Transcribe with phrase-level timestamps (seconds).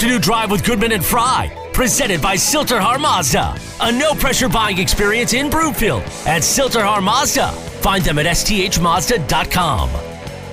[0.00, 3.54] afternoon drive with Goodman and Fry, presented by Sill-TerHar Mazda.
[3.80, 7.52] A no pressure buying experience in Broomfield at Sill-TerHar Mazda.
[7.82, 9.90] Find them at sthmazda.com.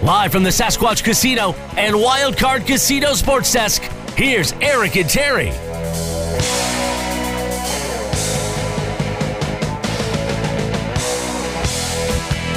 [0.06, 3.82] Live from the Sasquatch Casino and Wildcard Casino Sports Desk,
[4.18, 5.52] here's Eric and Terry.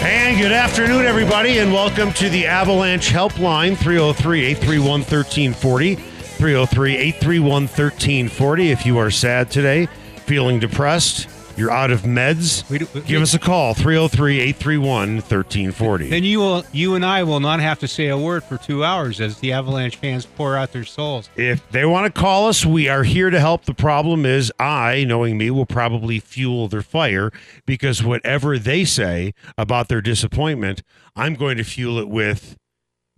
[0.03, 6.10] And good afternoon, everybody, and welcome to the Avalanche Helpline 303 831 1340.
[6.41, 8.71] 303 831 1340.
[8.71, 9.85] If you are sad today,
[10.25, 15.21] feeling depressed, you're out of meds, We do- we- give us a call 303 831
[15.21, 16.09] 1340.
[16.09, 18.83] Then you will, you and I will not have to say a word for two
[18.83, 21.29] hours as the Avalanche fans pour out their souls.
[21.37, 23.67] If they want to call us, we are here to help.
[23.67, 27.31] The problem is, I, knowing me, will probably fuel their fire
[27.67, 30.83] because whatever they say about their disappointment,
[31.15, 32.57] I'm going to fuel it with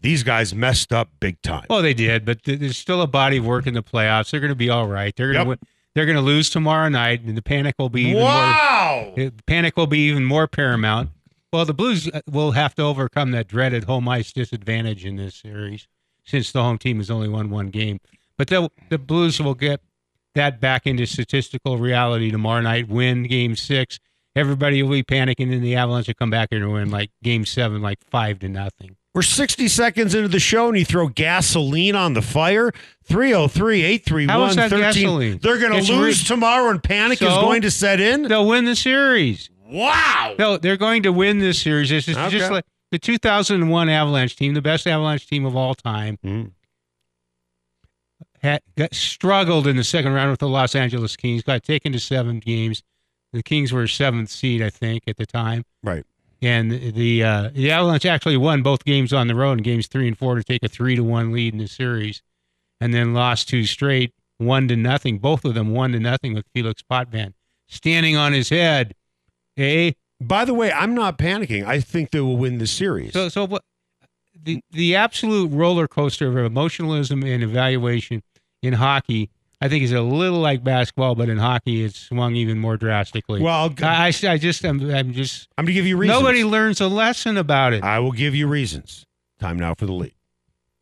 [0.02, 1.64] these guys messed up big time.
[1.70, 4.30] Well, they did, but th- there's still a body of work in the playoffs.
[4.30, 5.14] They're going to be all right.
[5.16, 5.44] They're going Yep.
[5.44, 5.58] to win.
[5.94, 9.12] They're going to lose tomorrow night, and the panic will be even wow!
[9.16, 9.30] more.
[9.46, 11.10] Panic will be even more paramount.
[11.52, 15.34] Well, the Blues uh, will have to overcome that dreaded home ice disadvantage in this
[15.34, 15.86] series,
[16.24, 18.00] since the home team has only won one game.
[18.38, 19.82] But the the Blues will get
[20.34, 22.88] that back into statistical reality tomorrow night.
[22.88, 23.98] Win Game Six.
[24.34, 27.44] Everybody will be panicking, and the Avalanche will come back here and win like Game
[27.44, 28.96] Seven, like five to nothing.
[29.14, 32.72] We're 60 seconds into the show and you throw gasoline on the fire.
[33.04, 35.38] 303 831 How is that 13.
[35.42, 38.22] They're going to lose re- tomorrow and panic is going to set in.
[38.22, 39.50] They'll win the series.
[39.66, 40.34] Wow.
[40.38, 41.90] No, they're going to win this series.
[41.90, 42.38] This is Okay.
[42.38, 46.18] just like the 2001 Avalanche team, the best Avalanche team of all time.
[46.24, 46.52] Mm.
[48.42, 51.42] Had, got, struggled in the second round with the Los Angeles Kings.
[51.42, 52.82] Got taken to seven games.
[53.32, 55.64] The Kings were seventh seed, I think, at the time.
[55.82, 56.04] Right.
[56.42, 60.08] And the uh, the Avalanche actually won both games on the road in games three
[60.08, 62.20] and four to take a three to one lead in the series,
[62.80, 65.18] and then lost two straight, one to nothing.
[65.18, 67.34] Both of them one to nothing with Felix Potvin
[67.68, 68.94] standing on his head.
[69.56, 69.92] Eh?
[70.20, 71.64] By the way, I'm not panicking.
[71.64, 73.12] I think they will win the series.
[73.12, 73.62] So, so what?
[74.44, 78.24] The the absolute roller coaster of emotionalism and evaluation
[78.62, 79.30] in hockey,
[79.62, 83.40] I think, is a little like basketball, but in hockey, it's swung even more drastically.
[83.40, 85.46] well, I, I, I just, I'm, I'm just.
[85.56, 86.18] I'm going to give you reasons.
[86.18, 87.84] Nobody learns a lesson about it.
[87.84, 89.06] I will give you reasons.
[89.38, 90.14] Time now for the lead.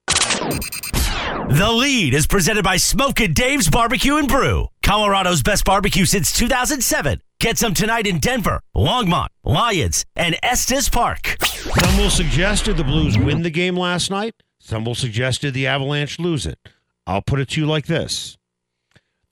[0.06, 7.20] The lead is presented by Smokin' Dave's Barbecue and Brew, Colorado's best barbecue since 2007.
[7.38, 11.36] Get some tonight in Denver, Longmont, Lyons, and Estes Park.
[11.44, 14.36] Some will suggest the Blues win the game last night.
[14.58, 16.58] Some will suggest the Avalanche lose it.
[17.06, 18.38] I'll put it to you like this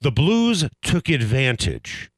[0.00, 2.10] The Blues took advantage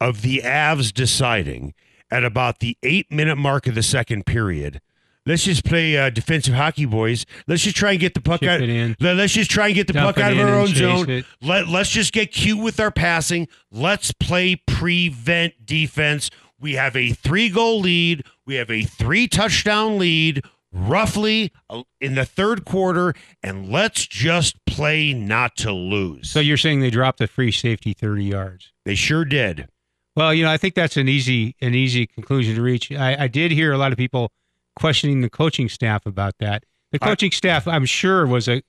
[0.00, 1.74] of the Avs deciding
[2.10, 4.80] at about the eight minute mark of the second period.
[5.26, 7.24] Let's just play uh, defensive hockey, boys.
[7.46, 8.60] Let's just try and get the puck Chip out.
[8.60, 8.94] it in.
[9.00, 11.08] Let, us just try and get the Dump puck out of our own zone.
[11.08, 11.24] it.
[11.40, 13.48] Let, let's just get cute with our passing.
[13.72, 16.30] Let's play prevent defense.
[16.60, 18.24] We have a three goal lead.
[18.44, 20.42] We have a three touchdown lead,
[20.74, 26.30] roughly uh, in the third quarter, and let's just play not to lose.
[26.30, 28.72] So you're saying they dropped the free safety 30 yards?
[28.84, 29.68] they sure did.
[30.16, 32.92] Well, you know, I think that's an easy an easy conclusion to reach.
[32.92, 34.30] I, I did hear a lot of people
[34.76, 36.64] questioning the coaching staff about that.
[36.92, 38.62] The I- coaching staff, I'm sure, was a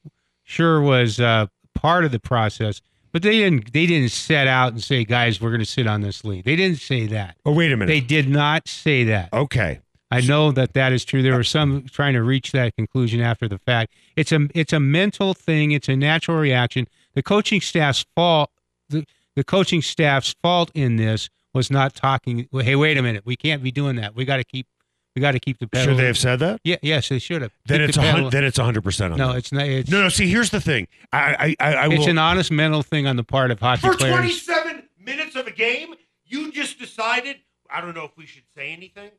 [0.44, 4.84] sure was uh, part of the process, but they didn't they didn't set out and
[4.84, 6.46] say, guys, we're going to sit on this lead.
[6.46, 7.38] They didn't say that.
[7.46, 7.92] Oh, wait a minute.
[7.92, 9.30] They did not say that.
[9.34, 9.82] okay.
[10.16, 11.22] I know that that is true.
[11.22, 13.94] There were some trying to reach that conclusion after the fact.
[14.16, 15.72] It's a it's a mental thing.
[15.72, 16.88] It's a natural reaction.
[17.14, 18.50] The coaching staff's fault.
[18.90, 19.06] The,
[19.36, 22.48] the coaching staff's fault in this was not talking.
[22.52, 23.24] well, Hey, wait a minute.
[23.26, 24.16] We can't be doing that.
[24.16, 24.68] We got to keep.
[25.16, 25.94] We got to keep the pedal.
[25.94, 26.60] Should they have said that?
[26.66, 26.76] Yeah.
[26.82, 27.54] Yes, they should have.
[27.66, 29.30] Then Keep it's the a then it's hundred percent on no.
[29.30, 29.38] them.
[29.38, 29.66] It's not.
[29.66, 30.10] It's, no, no.
[30.10, 30.90] See, here's the thing.
[31.14, 32.10] I, I, I, I it's will.
[32.10, 34.14] an honest mental thing on the part of hockey for players.
[34.44, 37.38] 27 minutes of a game, you just decided.
[37.70, 39.10] I don't know if we should say anything.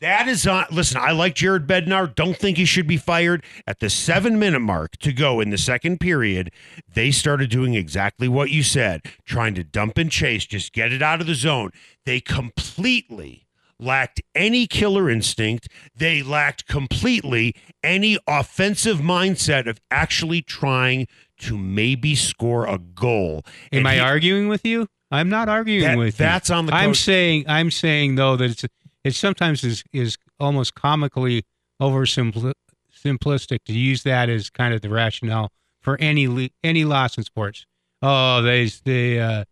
[0.00, 0.66] That is on.
[0.70, 2.14] Listen, I like Jared Bednar.
[2.14, 3.42] Don't think he should be fired.
[3.66, 6.50] At the seven minute mark to go in the second period,
[6.92, 11.00] they started doing exactly what you said, trying to dump and chase, just get it
[11.02, 11.70] out of the zone.
[12.04, 13.46] They completely
[13.78, 15.68] lacked any killer instinct.
[15.96, 21.06] They lacked completely any offensive mindset of actually trying
[21.40, 23.42] to maybe score a goal.
[23.72, 24.88] Am And I he- arguing with you?
[25.10, 26.54] I'm not arguing That- with that's you.
[26.56, 28.64] on the I'm saying I'm saying though that it's
[29.04, 31.44] it sometimes is is almost comically
[31.80, 32.52] oversimpli-
[32.94, 37.24] simplistic to use that as kind of the rationale for any le- any loss in
[37.24, 37.66] sports.
[38.02, 39.44] Oh, they they uh,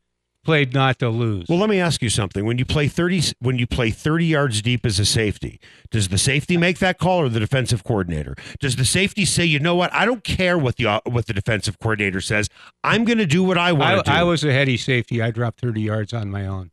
[0.44, 1.46] played not to lose.
[1.48, 2.44] Well, let me ask you something.
[2.44, 5.60] When you play 30 when you play 30 yards deep as a safety,
[5.90, 8.34] does the safety make that call or the defensive coordinator?
[8.60, 9.92] Does the safety say, "You know what?
[9.92, 12.48] I don't care what the what the defensive coordinator says.
[12.82, 15.20] I'm going to do what I want to do." I was a heady safety.
[15.22, 16.70] I dropped 30 yards on my own.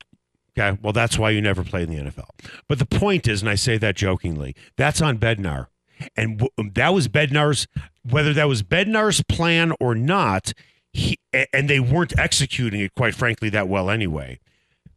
[0.57, 2.29] Okay, well, that's why you never play in the NFL.
[2.67, 5.67] But the point is, and I say that jokingly, that's on Bednar.
[6.15, 7.67] And w- um, that was Bednar's,
[8.09, 10.53] whether that was Bednar's plan or not,
[10.91, 11.19] he,
[11.53, 14.39] and they weren't executing it, quite frankly, that well anyway.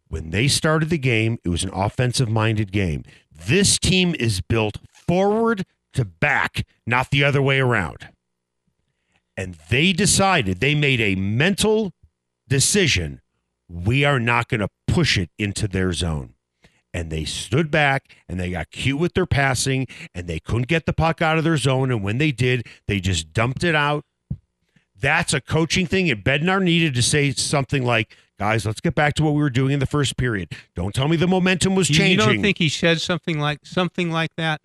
[0.08, 3.04] When they started the game, it was an offensive minded game.
[3.30, 5.64] This team is built forward
[5.94, 8.08] to back, not the other way around.
[9.36, 11.92] And they decided, they made a mental
[12.48, 13.20] decision
[13.68, 16.34] we are not going to push it into their zone.
[16.94, 20.84] And they stood back and they got cute with their passing and they couldn't get
[20.84, 21.90] the puck out of their zone.
[21.90, 24.04] And when they did, they just dumped it out.
[25.00, 26.10] That's a coaching thing.
[26.10, 29.50] And Bednar needed to say something like, guys, let's get back to what we were
[29.50, 30.52] doing in the first period.
[30.76, 32.10] Don't tell me the momentum was changing.
[32.10, 34.60] You don't think he said something like something like that?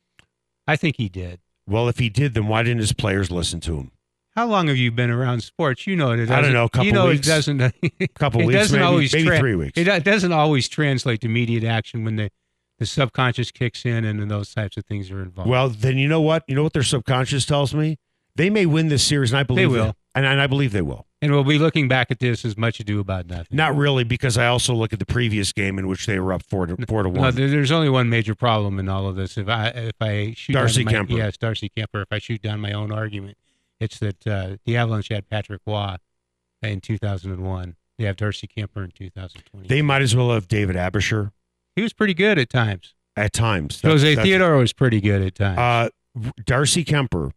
[0.68, 1.40] I think he did.
[1.66, 3.92] well, if he did, then why didn't his players listen to him?
[4.38, 5.88] How long have you been around sports?
[5.88, 6.30] You know it.
[6.30, 7.26] I don't know, a couple you know weeks.
[7.28, 7.60] it doesn't.
[8.00, 9.78] A couple it weeks, doesn't maybe- always maybe tra- three weeks.
[9.80, 12.30] It do- doesn't always translate to immediate action when the
[12.78, 15.50] the subconscious kicks in and then those types of things are involved.
[15.50, 16.44] Well, then you know what?
[16.48, 17.98] You know what their subconscious tells me?
[18.36, 19.86] They may win this series, and I believe they will.
[19.88, 19.96] that.
[20.14, 21.08] And, and I believe they will.
[21.20, 23.58] and we'll be looking back at this as much ado about nothing.
[23.58, 26.44] Not really, because I also look at the previous game in which they were up
[26.44, 27.34] four to four to one.
[27.34, 29.36] there- there's only one major problem in all of this.
[29.40, 31.18] If I if I shoot Darcy my, Kuemper.
[31.18, 32.04] yes, Darcy Kuemper.
[32.04, 33.38] If I shoot down my own argument,
[33.80, 35.96] it's that uh, the Avalanche had Patrick Roy
[36.62, 37.76] in 2001.
[37.98, 39.68] They have Darcy Kuemper in 2020.
[39.68, 41.32] they might as well have David Aebischer
[41.76, 42.96] he was pretty good at times.
[43.16, 43.82] at times.
[43.82, 45.60] That's- Jose Theodore was pretty good at times.
[45.60, 45.90] Uh,
[46.44, 47.32] Darcy Kuemper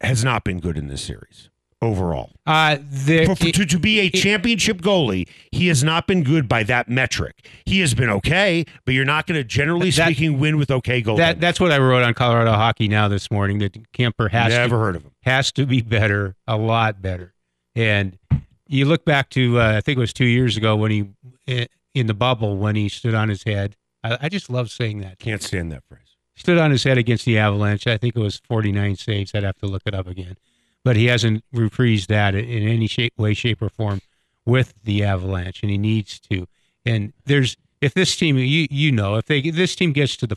[0.00, 1.50] has not been good in this series
[1.82, 2.30] overall.
[2.46, 6.48] Uh, there, For- for- to, to be a championship goalie, he has not been good
[6.48, 7.44] by that metric.
[7.64, 11.02] He has been okay, but you're not going to, generally That- speaking, win with okay
[11.02, 11.16] goaltending.
[11.18, 13.58] that that's what I wrote on Colorado Hockey Now this morning.
[13.58, 15.12] That Kuemper has Never to, heard of him.
[15.22, 17.34] has to be better, a lot better.
[17.74, 18.18] And
[18.66, 22.06] you look back to uh, I think it was two years ago when he in
[22.06, 23.76] the bubble when he stood on his head.
[24.04, 25.18] I, I just love saying that.
[25.18, 26.16] Can't stand that phrase.
[26.36, 27.86] Stood on his head against the Avalanche.
[27.86, 29.34] I think it was 49 saves.
[29.34, 30.36] I'd have to look it up again,
[30.84, 34.00] but he hasn't reprised that in any shape, way, shape, or form
[34.46, 36.46] with the Avalanche, and he needs to.
[36.84, 40.36] And there's if this team, you you know, if they this team gets to the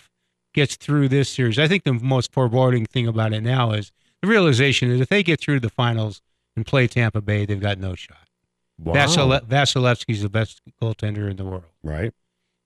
[0.53, 3.91] gets through this series, I think the most foreboding thing about it now is
[4.21, 6.21] the realization that if they get through the finals
[6.55, 8.27] and play Tampa Bay, they've got no shot.
[8.77, 8.93] Wow.
[8.93, 11.63] Vasile- Vasilevskiy's the best goaltender in the world.
[11.83, 12.13] right?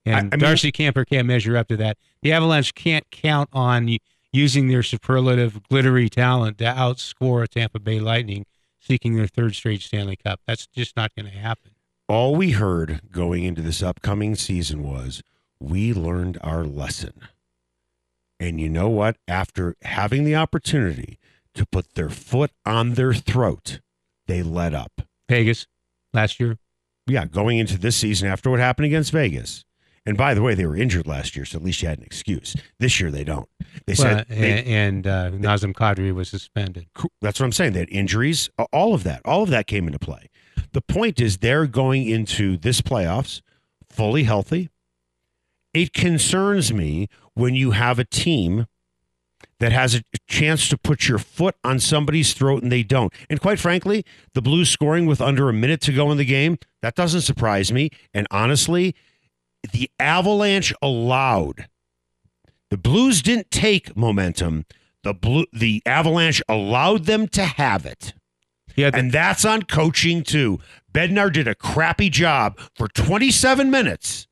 [0.06, 1.98] And I- I mean- Darcy Kuemper can't measure up to that.
[2.22, 3.86] The Avalanche can't count on
[4.32, 8.46] using their superlative, glittery talent to outscore a Tampa Bay Lightning
[8.80, 10.42] seeking their third straight Stanley Cup.
[10.48, 11.72] That's just not going to happen.
[12.08, 15.22] All we heard going into this upcoming season was
[15.60, 17.14] we learned our lesson.
[18.40, 19.18] And you know what?
[19.28, 21.20] After having the opportunity
[21.56, 23.82] to put their foot on their throat,
[24.28, 25.02] they let up.
[25.28, 25.68] Vegas
[26.14, 26.58] last year.
[27.08, 29.66] Yeah, going into this season after what happened against Vegas.
[30.08, 32.06] And by the way, they were injured last year, so at least you had an
[32.06, 32.56] excuse.
[32.80, 33.50] This year they don't.
[33.86, 36.88] They Well, said they, and, and uh, Nazem Kadri was suspended.
[37.22, 37.74] that's what I'm saying.
[37.74, 40.30] They had injuries, all of that, all of that came into play.
[40.72, 43.42] The point is they're going into this playoffs
[43.90, 44.70] fully healthy.
[45.74, 48.66] It concerns me when you have a team
[49.60, 53.12] that has a chance to put your foot on somebody's throat and they don't.
[53.30, 56.58] And quite frankly, the Blues scoring with under a minute to go in the game,
[56.82, 57.90] that doesn't surprise me.
[58.14, 58.96] And honestly,
[59.72, 61.68] the Avalanche allowed
[62.70, 64.66] the Blues didn't take momentum.
[65.04, 68.14] The blue the Avalanche allowed them to have it.
[68.76, 70.60] Yeah, And that's on coaching too.
[70.94, 74.28] Bednar did a crappy job for 27 minutes,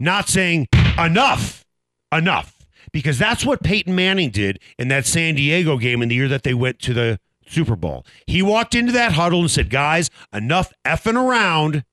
[0.00, 1.66] not saying enough,
[2.10, 6.28] enough, because that's what Peyton Manning did in that San Diego game in the year
[6.28, 8.06] that they went to the Super Bowl.
[8.26, 11.84] He walked into that huddle and said, guys, enough effing around,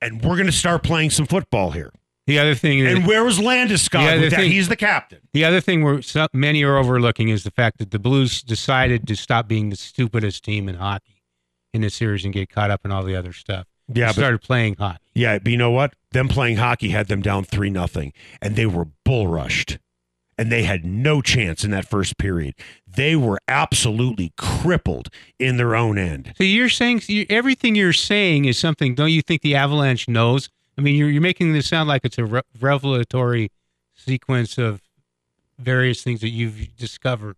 [0.00, 1.90] and we're going to start playing some football here.
[2.26, 4.40] the other thing is, And where was Landeskog the with that?
[4.40, 5.20] thing- He's the captain.
[5.32, 9.06] The other thing we're some, many are overlooking is the fact that the Blues decided
[9.08, 11.22] to stop being the stupidest team in hockey
[11.72, 13.66] in this series and get caught up in all the other stuff.
[13.94, 14.98] Yeah, but started playing hockey.
[15.14, 15.94] Yeah, but you know what?
[16.10, 18.12] Them playing hockey had them down three nothing,
[18.42, 19.78] and they were bull rushed,
[20.38, 22.54] and they had no chance in that first period.
[22.86, 26.32] They were absolutely crippled in their own end.
[26.36, 28.94] So you're saying everything you're saying is something?
[28.94, 30.48] Don't you think the Avalanche knows?
[30.78, 33.50] I mean, you're you're making this sound like it's a re- revelatory
[33.94, 34.82] sequence of
[35.58, 37.36] various things that you've discovered.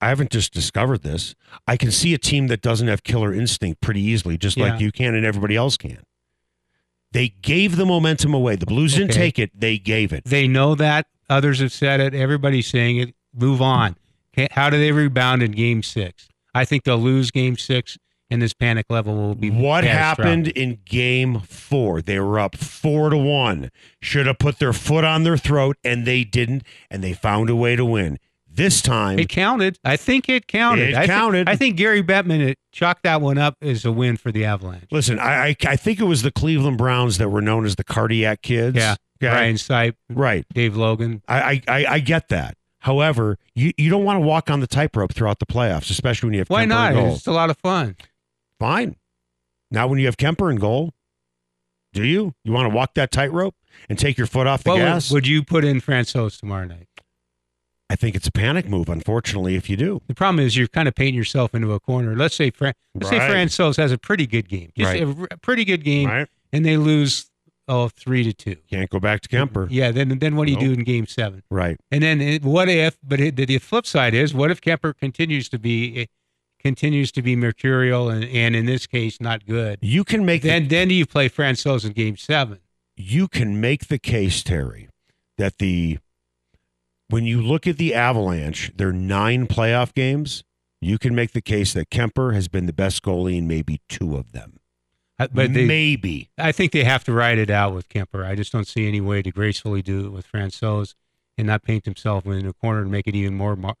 [0.00, 1.34] I haven't just discovered this.
[1.66, 4.72] I can see a team that doesn't have killer instinct pretty easily, just Yeah.
[4.72, 6.02] like you can and everybody else can.
[7.12, 8.56] They gave the momentum away.
[8.56, 10.24] The Blues didn't take it; they gave it.
[10.24, 11.06] They know that.
[11.30, 12.14] Others have said it.
[12.14, 13.14] Everybody's saying it.
[13.34, 13.96] Move on.
[14.50, 16.28] How do they rebound in game six?
[16.54, 17.96] I think they'll lose game six,
[18.30, 22.02] and this panic level will be What happened in Game Four?
[22.02, 23.70] They were up four to one.
[24.00, 26.62] Should have put their foot on their throat, and they didn't.
[26.90, 28.18] And they found a way to win.
[28.48, 29.80] This time, It counted.
[29.84, 30.90] I think it counted.
[30.90, 31.48] It I counted.
[31.48, 34.84] I think Gary Bettman chalked that one up as a win for the Avalanche.
[34.92, 35.18] listen.
[35.18, 38.42] I, I I think it was the Cleveland Browns that were known as the cardiac
[38.42, 38.76] kids.
[38.76, 38.94] Yeah.
[39.26, 39.34] Okay?
[39.36, 40.44] Brian Sipe, Right.
[40.52, 41.22] Dave Logan.
[41.28, 42.56] I, I I get that.
[42.80, 46.34] However, you, you don't want to walk on the tightrope throughout the playoffs, especially when
[46.34, 46.92] you have Why Kuemper not?
[46.92, 47.14] goal.
[47.14, 47.96] It's a lot of fun.
[48.60, 48.96] Fine.
[49.70, 50.92] Now, when you have Kuemper in goal,
[51.92, 52.34] do you?
[52.44, 53.54] You want to walk that tightrope
[53.88, 55.10] and take your foot off the What gas?
[55.10, 56.88] would you put in Francouz tomorrow night?
[57.90, 60.00] I think it's a panic move, unfortunately, if you do.
[60.06, 62.16] The problem is you're kind of painting yourself into a corner.
[62.16, 63.20] Let's say Fran- let's Right.
[63.20, 65.02] say Francouz has a pretty good game, just Right.
[65.02, 66.28] a r- pretty good game, Right?
[66.52, 67.30] and they lose
[67.68, 68.56] oh three to two.
[68.70, 69.68] Can't go back to Kuemper.
[69.70, 70.66] Yeah, then then what do you Nope.
[70.66, 71.42] do in Game Seven?
[71.50, 71.78] Right.
[71.90, 72.98] And then it, what if?
[73.02, 76.06] But it, the, the flip side is, what if Kuemper continues to be eh,
[76.60, 79.78] continues to be mercurial and, and in this case not good?
[79.82, 82.58] You can make Then the, then do you play Francouz in Game Seven?
[82.96, 84.88] you can make the case, Terry,
[85.36, 85.98] that the
[87.08, 90.42] when you look at the Avalanche, their nine playoff games,
[90.80, 94.16] you can make the case that Kuemper has been the best goalie in maybe two
[94.16, 94.58] of them.
[95.24, 96.28] Uh, But they, maybe.
[96.38, 98.24] I think they have to ride it out with Kuemper.
[98.26, 100.94] I just don't see any way to gracefully do it with Francouz
[101.38, 103.74] and not paint himself in a corner and make it even more more,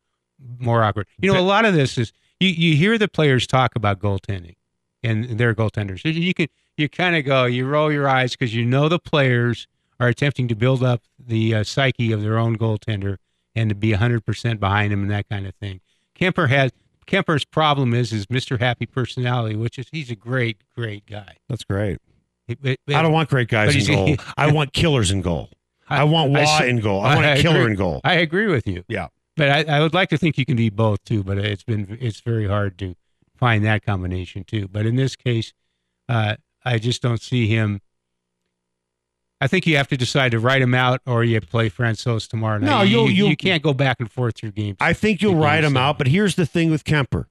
[0.58, 1.06] more awkward.
[1.20, 4.56] You know, a lot of this is you, you hear the players talk about goaltending
[5.02, 6.04] and their goaltenders.
[6.04, 8.98] You- You can you kind of go, you roll your eyes because you know the
[8.98, 9.68] players
[10.00, 13.18] are attempting to build up the uh, psyche of their own goaltender
[13.54, 15.80] and to be 100% behind him and that kind of thing.
[16.18, 16.72] Kuemper has
[17.06, 18.58] Kuemper's problem is his Mr.
[18.58, 21.36] Happy personality, which is he's a great great guy.
[21.48, 21.98] That's great.
[22.48, 24.16] It- it- I don't want great guys in goal.
[24.36, 25.50] I want killers in goal.
[25.88, 27.02] I, want Roy s- in goal.
[27.02, 27.72] I want a I killer agree.
[27.72, 28.00] in goal.
[28.04, 28.84] I agree with you.
[28.88, 29.08] Yeah.
[29.36, 31.98] But I, I would like to think you can be both too, but it's been
[32.00, 32.94] it's very hard to
[33.36, 34.68] find that combination too.
[34.68, 35.52] But in this case,
[36.08, 37.80] uh, I just don't see him.
[39.44, 42.56] I think you have to decide to write him out or you play Francouz tomorrow
[42.56, 42.66] night.
[42.70, 44.78] No, you, you'll- you, you can't go back and forth through games.
[44.80, 47.26] I think you'll write him out, but here's the thing with Kuemper.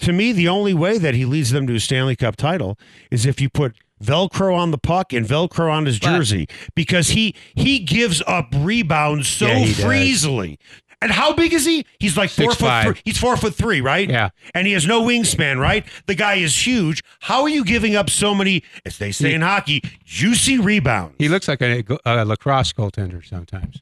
[0.00, 2.76] To me, the only way that he leads them to a Stanley Cup title
[3.12, 7.10] is if you put Velcro on the puck and Velcro on his But- jersey because
[7.10, 10.58] he he gives up rebounds so Yeah, he freezily.
[11.02, 11.86] And how big is he?
[11.98, 12.66] He's like four Six foot.
[12.66, 12.84] five.
[12.84, 13.00] Three.
[13.06, 14.08] He's four foot three, right?
[14.08, 14.30] Yeah.
[14.54, 15.86] And he has no wingspan, right?
[16.06, 17.02] The guy is huge.
[17.20, 21.14] How are you giving up so many, as they say in hockey, juicy rebounds?
[21.18, 23.80] he looks like a, a lacrosse goaltender sometimes.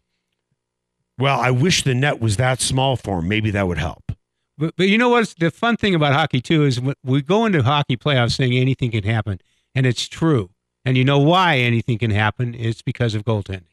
[1.18, 3.28] well, I wish the net was that small for him.
[3.28, 4.12] Maybe that would help.
[4.56, 7.62] But, but you know what's the fun thing about hockey too is we go into
[7.62, 9.40] hockey playoffs saying anything can happen,
[9.74, 10.50] and it's true.
[10.84, 12.54] And you know why anything can happen?
[12.54, 13.64] It's because of goaltending.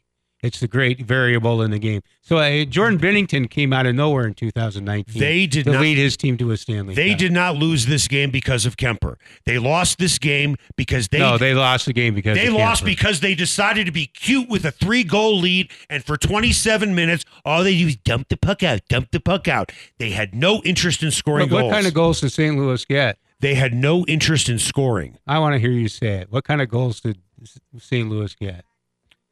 [0.46, 2.02] It's the great variable in the game.
[2.22, 5.98] So uh, Jordan Binnington came out of nowhere in 2019 They did to not lead
[5.98, 6.94] his team to a Stanley.
[6.96, 7.20] They Cup.
[7.20, 9.16] did not lose this game because of Kuemper.
[9.46, 12.86] They lost this game because they no, they lost the game because they lost Kuemper.
[12.86, 17.25] because they decided to be cute with a three goal lead, and for 27 minutes,
[17.44, 19.72] all they do is dump the puck out, dump the puck out.
[19.98, 21.74] They had no interest in scoring What, what goals.
[21.74, 22.58] kind of goals did St.
[22.58, 23.18] Louis get?
[23.42, 25.18] they had no interest in scoring.
[25.28, 26.32] I want to hear you say it.
[26.32, 27.20] What kind of goals did
[27.78, 28.10] St.
[28.10, 28.66] Louis get?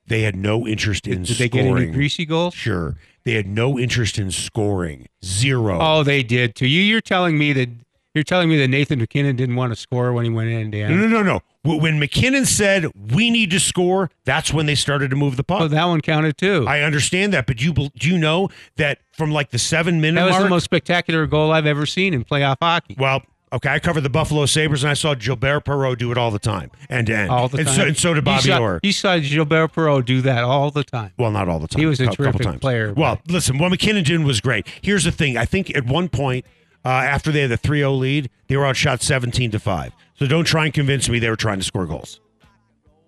[0.07, 1.25] They had no interest in scoring.
[1.25, 1.83] Did they get scoring.
[1.85, 2.53] any greasy goals?
[2.53, 5.07] Sure, they had no interest in scoring.
[5.23, 5.77] Zero.
[5.81, 6.67] Oh, they did too.
[6.67, 7.69] You, you're telling me that
[8.13, 10.91] you're telling me that Nathan MacKinnon didn't want to score when he went in, Dan.
[10.91, 11.39] No, no, no, no.
[11.63, 15.43] Wh- When MacKinnon said we need to score, that's when they started to move the
[15.43, 15.61] puck.
[15.61, 16.65] Oh, that one counted too.
[16.67, 20.19] I understand that, but you bel- do you know that from like the seven minute
[20.19, 20.43] that was mark?
[20.43, 22.95] the most spectacular goal I've ever seen in playoff hockey.
[22.99, 26.31] well, okay, I covered the Buffalo Sabres and I saw Gilbert Perreault do it all
[26.31, 27.29] the time, end to end.
[27.29, 27.75] all the and time.
[27.75, 28.79] So, and so did Bobby you saw, Orr.
[28.83, 31.11] You saw Gilbert Perreault do that all the time.
[31.17, 31.79] Well, not all the time.
[31.79, 32.59] He was a couple terrific times.
[32.59, 34.67] player, Well, listen, what MacKinnon did was great.
[34.81, 35.37] Here's the thing.
[35.37, 36.45] I think at one point,
[36.85, 39.93] uh, after they had the 3 0 lead, they were outshot 17 to 5.
[40.15, 42.19] So don't try and convince me they were trying to score goals.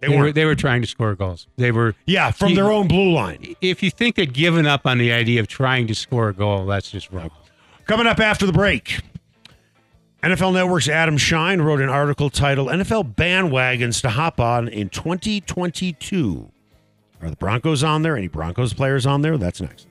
[0.02, 1.48] They, They were, they were trying to score goals.
[1.58, 1.96] They were.
[2.06, 3.56] yeah, from He- their own blue line.
[3.62, 6.66] If you think they've given up on the idea of trying to score a goal,
[6.66, 7.32] that's just wrong.
[7.88, 9.00] Coming up after the break,
[10.26, 16.52] NFL Network's Adam Schein wrote an article titled NFL Bandwagons to Hop On in 2022.
[17.22, 18.18] Are the Broncos on there?
[18.18, 19.38] Any Broncos players on there?
[19.38, 19.86] That's next.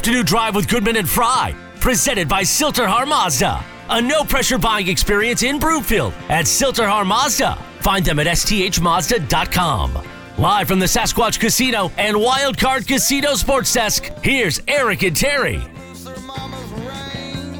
[0.00, 3.62] Afternoon Drive with Goodman and Fry, presented by Sill-TerHar Mazda.
[3.90, 7.56] A no pressure buying experience in Broomfield at Sill-TerHar Mazda.
[7.80, 9.98] Find them at sthmazda.com.
[10.38, 15.62] Live from the Sasquatch Casino and Wildcard Casino Sports Desk, here's Eric and Terry.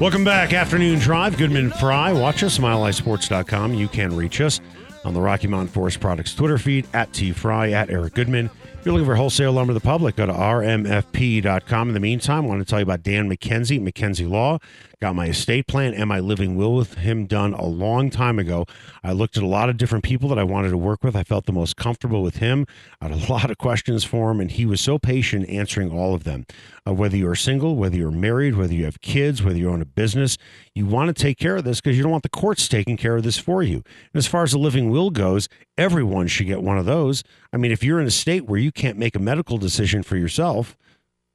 [0.01, 0.55] Welcome back.
[0.55, 1.37] Afternoon Drive.
[1.37, 2.11] Goodman Fry.
[2.11, 3.75] Watch us, milehighsports.com.
[3.75, 4.63] You can reach us
[5.05, 8.49] on the Rocky Mountain Forest Products Twitter feed at T Fry, at Eric Goodman.
[8.81, 11.89] If you're looking for wholesale lumber to the public, go to rmfp.com.
[11.89, 14.59] In the meantime, I want to tell you about Dan McKenzie, McKenzie Law.
[15.00, 18.66] Got my estate plan and my living will with him done a long time ago.
[19.02, 21.16] I looked at a lot of different people that I wanted to work with.
[21.16, 22.66] I felt the most comfortable with him.
[23.00, 26.14] I had a lot of questions for him, and he was so patient answering all
[26.14, 26.45] of them.
[26.87, 29.87] Uh, whether you're single, whether you're married, whether you have kids, whether you own a
[29.87, 30.37] business,
[30.75, 33.16] you want to take care of this because you don't want the courts taking care
[33.16, 33.76] of this for you.
[33.76, 37.25] And as far as the living will goes, everyone should get one of those.
[37.54, 40.19] I mean, if you're in a state where you can't make a medical decision for
[40.19, 40.76] yourself,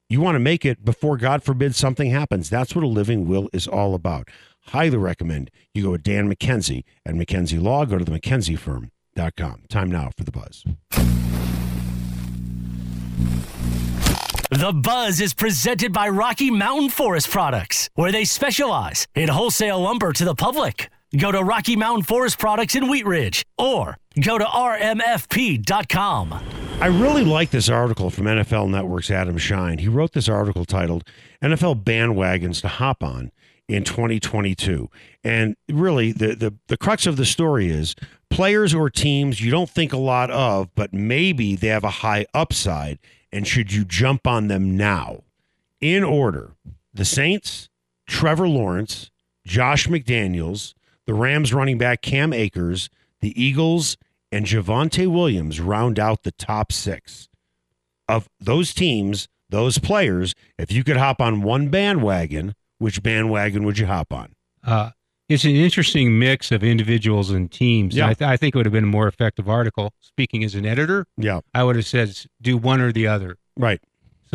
[0.08, 2.48] you want to make it before, God forbid, something happens.
[2.48, 4.28] That's what a living will is all about.
[4.66, 7.84] Highly recommend you go with Dan McKenzie at McKenzie Law.
[7.84, 9.62] Go to the McKenzieFirm.com.
[9.68, 10.64] Time now for the buzz.
[14.50, 20.12] The Buzz is presented by Rocky Mountain Forest Products, where they specialize in wholesale lumber
[20.12, 20.88] to the public.
[21.14, 26.32] Go to Rocky Mountain Forest Products in Wheat Ridge or go to rmfp.com.
[26.80, 29.78] I really like this article from NFL Network's Adam Schein.
[29.78, 31.04] He wrote this article titled
[31.42, 33.30] NFL Bandwagons to Hop On
[33.68, 34.90] in 2022.
[35.22, 37.94] And really, the, the, the crux of the story is
[38.28, 42.26] players or teams you don't think a lot of, but maybe they have a high
[42.34, 42.98] upside.
[43.32, 45.22] And should you jump on them now?
[45.80, 46.52] In order
[46.92, 47.68] the Saints,
[48.08, 49.10] Trevor Lawrence,
[49.46, 50.74] Josh McDaniels,
[51.06, 52.88] the Rams running back Cam Akers,
[53.20, 53.96] the Eagles,
[54.32, 57.28] and Javonte Williams round out the top six.
[58.08, 63.78] Of those teams, those players, if you could hop on one bandwagon, which bandwagon would
[63.78, 64.34] you hop on?
[64.64, 64.90] Uh,
[65.28, 67.96] it's an interesting mix of individuals and teams.
[67.96, 68.08] Yeah.
[68.08, 69.92] I, th- I think it would have been a more effective article.
[70.00, 73.38] Speaking as an editor, Yeah, I would have said do one or the other.
[73.56, 73.80] right.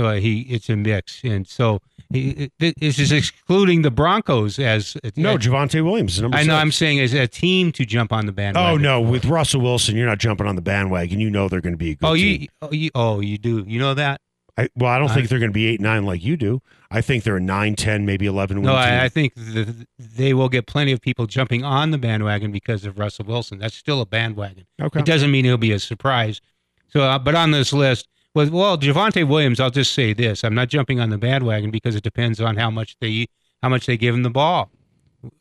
[0.01, 1.79] So uh, he, it's a mix, and so
[2.11, 6.53] he, it, this is excluding the Broncos as No, Javonte Williams number I know.
[6.55, 6.61] six.
[6.61, 8.71] I'm saying as a team to jump on the bandwagon.
[8.73, 11.19] Oh no, with Russell Wilson, you're not jumping on the bandwagon.
[11.19, 12.41] You know they're going to be a good Oh, team.
[12.41, 13.63] you, oh, you, oh, you do.
[13.67, 14.21] You know that?
[14.57, 16.63] I, well, I don't think they're going to be eight nine like you do.
[16.89, 18.73] I think they're a nine ten, maybe eleven No.
[18.73, 22.85] I, I think the, they will get plenty of people jumping on the bandwagon because
[22.85, 23.59] of Russell Wilson.
[23.59, 24.65] That's still a bandwagon.
[24.81, 24.99] okay.
[24.99, 26.41] It doesn't mean he'll be a surprise.
[26.89, 30.69] So, uh, but on this list, well, Javonte Williams, I'll just say this: I'm not
[30.69, 33.27] jumping on the bandwagon because it depends on how much they
[33.61, 34.71] how much they give him the ball.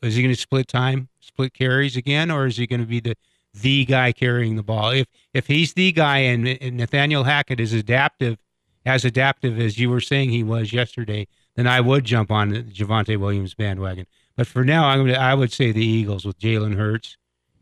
[0.01, 2.99] Is he going to split time, split carries again, or is he going to be
[2.99, 3.15] the
[3.53, 4.91] the guy carrying the ball?
[4.91, 8.37] If if he's the guy and, and Nathaniel Hackett is adaptive,
[8.85, 12.63] as adaptive as you were saying he was yesterday, then I would jump on the
[12.63, 14.05] Javonte Williams bandwagon.
[14.35, 17.17] But for now, I'm gonna, I would say the Eagles with Jalen Hurts,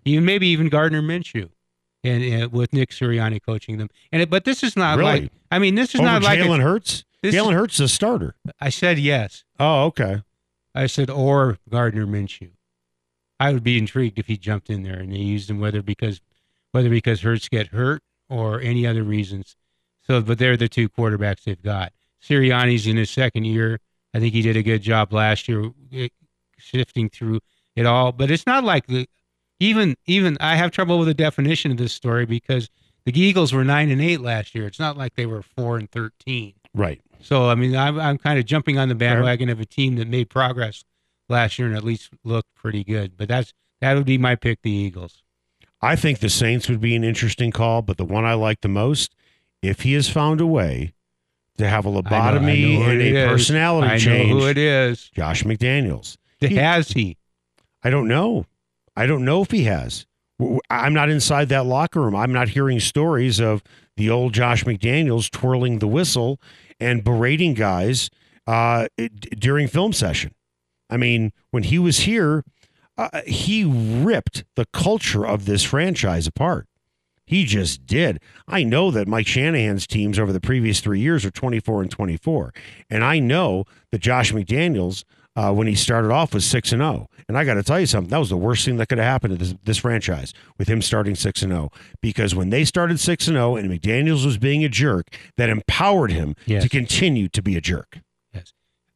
[0.05, 1.49] even maybe even Gardner Minshew,
[2.03, 3.89] and uh, with Nick Sirianni coaching them.
[4.11, 5.21] And it, but this is not Really?
[5.21, 7.03] like I mean this is Over not like Jalen Hurts.
[7.23, 8.35] Jalen Hurts is a starter.
[8.61, 9.43] I said yes.
[9.59, 10.23] Oh, okay.
[10.73, 12.51] I said or Gardner Minshew.
[13.39, 16.21] I would be intrigued if he jumped in there and they used him whether because
[16.71, 19.55] whether because Hurts get hurt or any other reasons.
[20.01, 21.91] So, but they're the two quarterbacks they've got.
[22.23, 23.79] Sirianni's in his second year.
[24.13, 26.09] I think he did a good job last year, eh,
[26.57, 27.39] shifting through
[27.75, 28.11] it all.
[28.11, 29.07] But it's not like the
[29.59, 32.69] even even I have trouble with the definition of this story because
[33.05, 34.67] the Eagles were nine and eight last year.
[34.67, 36.53] It's not like they were four and thirteen.
[36.73, 37.01] Right.
[37.21, 40.07] So I mean, I'm I'm kind of jumping on the bandwagon of a team that
[40.07, 40.83] made progress
[41.27, 43.17] last year and at least looked pretty good.
[43.17, 45.23] But that's that would be my pick, the Eagles.
[45.81, 48.67] I think the Saints would be an interesting call, but the one I like the
[48.67, 49.15] most,
[49.61, 50.93] if he has found a way
[51.57, 53.27] to have a I know- I lobotomy know and a is.
[53.31, 55.09] personality I change, who it is.
[55.15, 56.17] Josh McDaniels.
[56.39, 57.17] He- Has he?
[57.83, 58.45] I don't know.
[58.99, 60.05] I don't know if he has.
[60.69, 62.17] I'm not inside that locker room.
[62.17, 63.63] I'm not hearing stories of
[63.95, 66.41] the old Josh McDaniels twirling the whistle
[66.81, 68.09] and berating guys
[68.45, 68.87] uh,
[69.37, 70.35] during film session.
[70.89, 72.43] I mean, when he was here,
[72.97, 76.67] uh, he ripped the culture of this franchise apart.
[77.25, 78.19] He just did.
[78.49, 82.53] I know that Mike Shanahan's teams over the previous three years are 24 and 24.
[82.89, 87.07] And I know that Josh McDaniels, uh, when he started off, was 6 and 0.
[87.27, 89.05] And I got to tell you something, that was the worst thing that could have
[89.07, 91.71] happened to this, this franchise with him starting 6 and 0.
[92.01, 96.11] Because when they started 6 and 0 and McDaniels was being a jerk, that empowered
[96.11, 96.63] him Yes.
[96.63, 97.99] to continue to be a jerk.
[98.33, 98.53] Yes.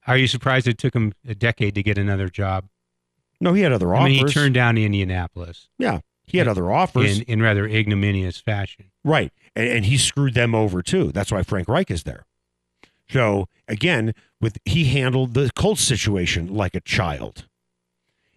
[0.08, 2.66] Are you surprised it took him a decade to get another job?
[3.40, 4.10] No, he had other I offers.
[4.14, 7.20] mean, he turned down Indianapolis yeah, he had other offers.
[7.20, 8.86] in, in rather ignominious fashion.
[9.04, 9.32] Right.
[9.56, 11.12] And, and he screwed them over too.
[11.12, 12.26] That's why Frank Reich is there.
[13.10, 14.14] So again,
[14.44, 17.48] with he handled the Colts situation like a child.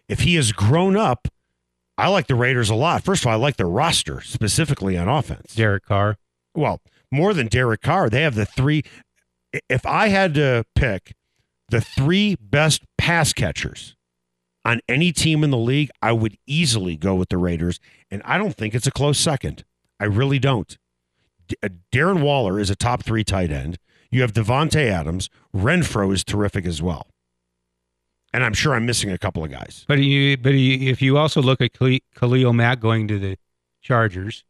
[0.09, 1.27] If he has grown up,
[1.97, 3.03] I like the Raiders a lot.
[3.03, 5.53] First of all, I like their roster specifically on offense.
[5.53, 6.17] Derek Carr.
[6.55, 8.83] Well, more than Derek Carr, they have the three.
[9.69, 11.15] If I had to pick
[11.69, 13.95] the three best pass catchers
[14.63, 18.37] on any team in the league, I would easily go with the Raiders, and I
[18.37, 19.63] don't think it's a close second.
[19.99, 20.77] I really don't.
[21.47, 23.77] D- uh, Darren Waller is a top three tight end.
[24.09, 25.29] You have Davante Adams.
[25.55, 27.07] Renfrow is terrific as well.
[28.33, 29.85] And I'm sure I'm missing a couple of guys.
[29.87, 33.37] But you, but you, if you also look at Khalil Mack going to the
[33.81, 34.43] Chargers,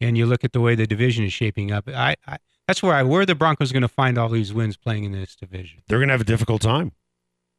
[0.00, 2.94] and you look at the way the division is shaping up, I, I that's where
[2.94, 5.82] I where the Broncos are going to find all these wins playing in this division.
[5.88, 6.92] They're going to have a difficult time.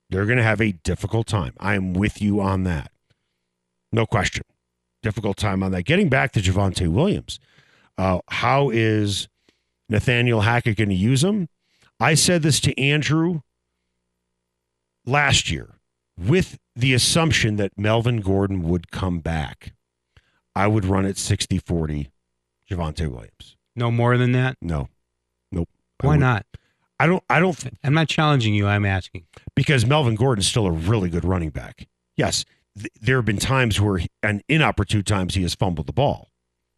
[0.10, 1.54] They're going to have a difficult time.
[1.60, 2.92] I am with you on that.
[3.92, 4.44] No question.
[5.02, 5.84] Difficult time on that.
[5.84, 7.40] Getting back to Javonte Williams,
[7.98, 9.28] uh, how is
[9.94, 11.48] Nathaniel Hackett going to use him?
[12.00, 13.42] I said this to Andrew
[15.06, 15.76] last year
[16.18, 19.74] with the assumption that Melvin Gordon would come back.
[20.56, 22.10] I would run it 60 40
[22.70, 23.56] Javonte Williams.
[23.76, 24.58] No more than that.
[24.62, 24.90] No.
[25.52, 25.70] Nope.
[26.02, 26.46] Why would- not?
[27.00, 28.66] I don't I don't I'm not challenging you.
[28.68, 29.26] I'm asking.
[29.56, 31.88] because Melvin Gordon's still a really good running back.
[32.16, 32.46] Yes,
[32.78, 36.30] th- there have been times where, he, and inopportune times, he has fumbled the ball.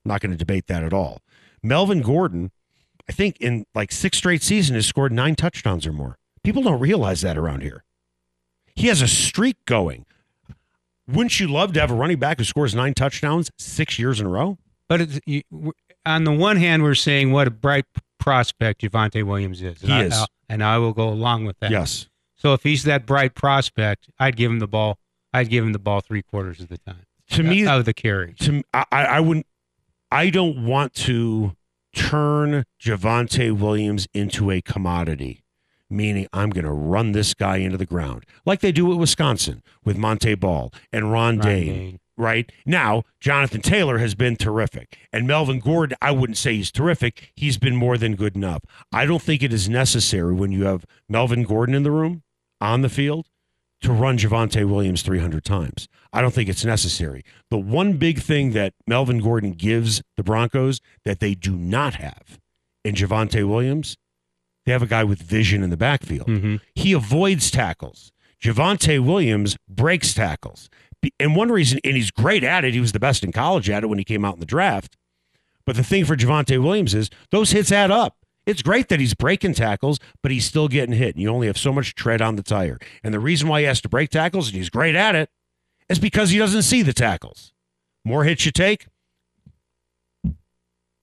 [0.03, 1.21] I'm not going to debate that at all.
[1.61, 2.51] Melvin Gordon,
[3.09, 6.17] I think in like six straight seasons, has scored nine touchdowns or more.
[6.43, 7.83] People don't realize that around here.
[8.75, 10.05] He has a streak going.
[11.07, 14.25] Wouldn't you love to have a running back who scores nine touchdowns six years in
[14.25, 14.57] a row?
[14.89, 15.43] But it's, you,
[16.05, 17.85] on the one hand, we're saying what a bright
[18.19, 19.81] prospect Javonte Williams is.
[19.83, 20.13] And He I, is.
[20.13, 21.71] I'll- and I will go along with that.
[21.71, 22.07] Yes.
[22.35, 24.99] So if he's that bright prospect, I'd give him the ball.
[25.33, 27.05] I'd give him the ball three quarters of the time.
[27.31, 28.37] To me, of the carries.
[28.39, 29.47] to I I wouldn't
[30.11, 31.55] I don't want to
[31.95, 35.43] turn Javonte Williams into a commodity,
[35.89, 39.63] meaning I'm going to run this guy into the ground like they do at Wisconsin
[39.83, 41.73] with Montee Ball and Ron, Ron Dayne.
[41.73, 41.99] Dayne.
[42.17, 45.97] Right now, Jonathan Taylor has been terrific, and Melvin Gordon.
[46.01, 47.33] I wouldn't say he's terrific.
[47.35, 48.61] He's been more than good enough.
[48.93, 52.23] I don't think it is necessary when you have Melvin Gordon in the room
[52.61, 53.27] on the field
[53.85, 55.87] to run Javonte Williams 300 times.
[56.13, 57.23] I don't think it's necessary.
[57.49, 62.39] The one big thing that Melvin Gordon gives the Broncos that they do not have
[62.83, 63.97] in Javonte Williams,
[64.65, 66.27] they have a guy with vision in the backfield.
[66.27, 66.59] Mhm.
[66.73, 68.11] He avoids tackles.
[68.43, 70.69] Javonte Williams breaks tackles.
[71.19, 73.83] And one reason, and he's great at it, he was the best in college at
[73.83, 74.97] it when he came out in the draft.
[75.65, 78.17] But the thing for Javonte Williams is those hits add up.
[78.45, 81.15] It's great that he's breaking tackles, but he's still getting hit.
[81.15, 82.77] And you only have so much tread on the tire.
[83.03, 85.29] And the reason why he has to break tackles, and he's great at it,
[85.89, 87.53] is because he doesn't see the tackles.
[88.03, 88.87] More hits you take,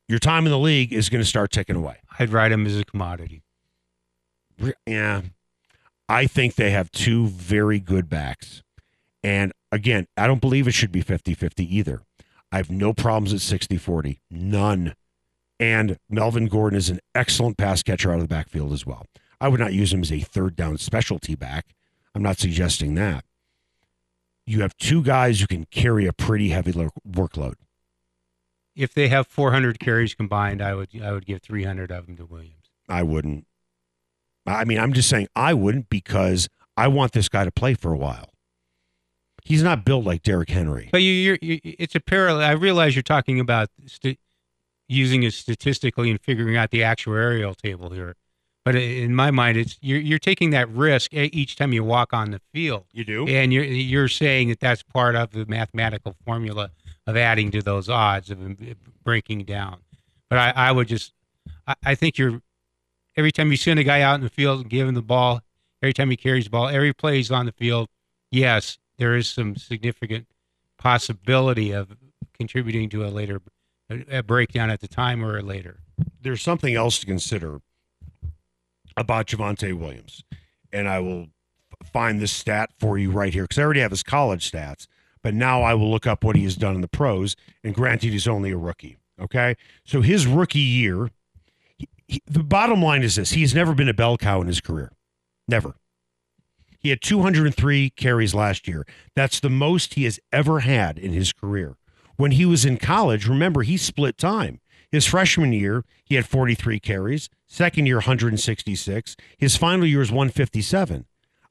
[0.09, 1.96] your time in the league is going to start ticking away.
[2.18, 3.42] I'd ride him as a commodity.
[4.87, 5.22] Yeah.
[6.09, 8.62] I think they have two very good backs.
[9.24, 12.02] And again, I don't believe it should be 50 50 either.
[12.50, 14.20] I have no problems at 60 40.
[14.31, 14.94] None.
[15.62, 19.07] And Melvin Gordon is an excellent pass catcher out of the backfield as well.
[19.40, 21.66] I would not use him as a third down specialty back.
[22.16, 23.25] I'm not suggesting that.
[24.44, 27.55] You have two guys who can carry a pretty heavy lo- workload.
[28.75, 32.27] If they have 400 carries combined, I would I would give 300 of them to
[32.27, 32.70] Williams.
[32.88, 33.46] I wouldn't.
[34.44, 37.92] I mean, I'm just saying I wouldn't because I want this guy to play for
[37.92, 38.31] a while.
[39.44, 40.88] He's not built like Derrick Henry.
[40.90, 42.48] But you, you're, you, it's a parallel.
[42.48, 44.18] I realize you're talking about st-
[44.88, 48.14] using it statistically and figuring out the actuarial table here.
[48.64, 52.30] But in my mind, it's you're, you're taking that risk each time you walk on
[52.30, 53.26] the field, You do?
[53.26, 56.70] and you're you're saying that that's part of the mathematical formula
[57.06, 58.56] of adding to those odds of um,
[59.02, 59.78] breaking down.
[60.30, 61.12] But I, I would just,
[61.66, 62.40] I, I think you're
[63.16, 65.40] every time you send a guy out in the field and give him the ball,
[65.82, 67.88] every time he carries the ball, every play he's on the field,
[68.30, 70.28] yes, there is some significant
[70.78, 71.96] possibility of
[72.32, 73.40] contributing to a later
[74.11, 75.81] a, breakdown at the time or later.
[76.20, 77.61] There's something else to consider
[78.96, 80.24] about Javonte Williams.
[80.72, 81.28] And I will
[81.85, 84.87] find this stat for you right here because I already have his college stats.
[85.22, 87.37] But now I will look up what he has done in the pros.
[87.62, 88.98] And granted, he's only a rookie.
[89.20, 89.57] Okay.
[89.85, 91.11] So his rookie year,
[91.78, 94.46] he, he- the bottom line is this he has never been a bell cow in
[94.48, 94.92] his career.
[95.46, 95.74] Never.
[96.78, 98.85] He had 203 carries last year.
[99.14, 101.76] That's the most he has ever had in his career.
[102.22, 104.61] When he was in college, remember, he split time.
[104.92, 107.28] His freshman year, he had 43 carries.
[107.48, 109.16] Second year, 166.
[109.37, 111.06] His final year is 157.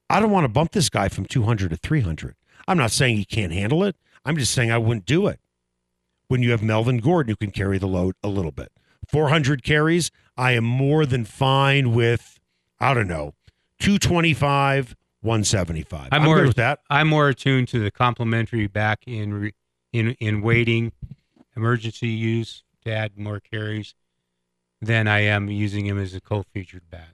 [0.10, 2.36] I don't want to bump this guy from 200 to 300.
[2.69, 3.97] I'm not saying he can't handle it.
[4.23, 5.41] I'm just saying I wouldn't do it.
[6.29, 8.71] When you have Melvin Gordon who can carry the load a little bit,
[9.10, 12.39] 400 carries, I am more than fine with
[12.79, 13.34] I don't know,
[13.79, 16.07] 225, 175.
[16.13, 16.79] I'm I'm, more- with that.
[16.89, 19.51] I'm more attuned to the complementary back in re,
[19.93, 20.91] in in waiting,
[21.56, 23.95] emergency use to add more carries
[24.82, 27.10] than I am using him as a co-featured bat.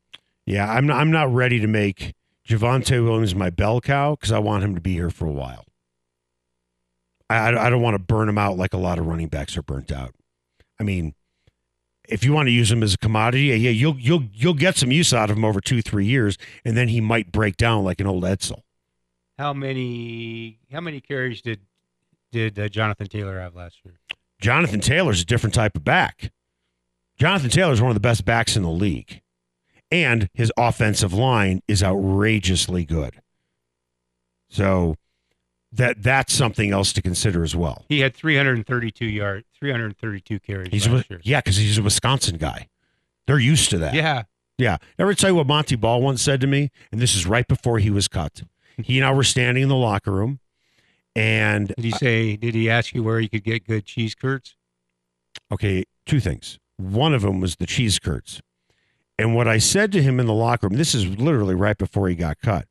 [0.46, 2.14] Yeah, I'm not, I'm not ready to make
[2.48, 5.66] Javonte Williams my bell cow because I want him to be here for a while.
[7.30, 9.62] I, I don't want to burn him out like a lot of running backs are
[9.62, 10.16] burnt out.
[10.80, 11.14] I mean,
[12.08, 14.78] if you want to use him as a commodity, yeah, yeah, you'll you'll you'll get
[14.78, 17.84] some use out of him over two three years, and then he might break down
[17.84, 18.62] like an old Edsel.
[19.38, 21.60] How many how many carries did
[22.32, 23.96] did uh, Jonathan Taylor have last year?
[24.40, 26.32] Jonathan Taylor's a different type of back.
[27.18, 29.22] Jonathan Taylor's one of the best backs in the league.
[29.92, 33.22] And his offensive line is outrageously good.
[34.50, 34.96] So
[35.72, 37.86] that that's something else to consider as well.
[37.90, 41.22] He had 332 yards, 332 carries He's a, last year.
[41.24, 42.68] yeah, because he's a Wisconsin guy.
[43.26, 43.94] They're used to that.
[43.94, 44.24] Yeah,
[44.58, 44.78] Yeah.
[44.98, 46.72] Ever tell you what Montee Ball once said to me?
[46.92, 48.44] And this is right before he was cut.
[48.82, 50.40] He and I were standing in the locker room,
[51.18, 52.36] and Did he say?
[52.36, 54.56] Did he ask you where you could get good cheese curds?
[55.52, 56.60] okay, two things.
[56.78, 58.42] One of them was the cheese curds.
[59.20, 62.08] And what I said to him in the locker room, this is literally right before
[62.08, 62.68] he got cut.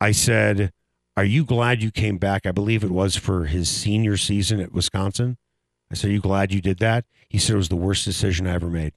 [0.00, 0.72] I said,
[1.16, 2.44] Are you glad you came back?
[2.44, 5.38] I believe it was for his senior season at Wisconsin.
[5.90, 7.04] I said, Are you glad you did that?
[7.28, 8.92] He said, It was the worst decision I ever made.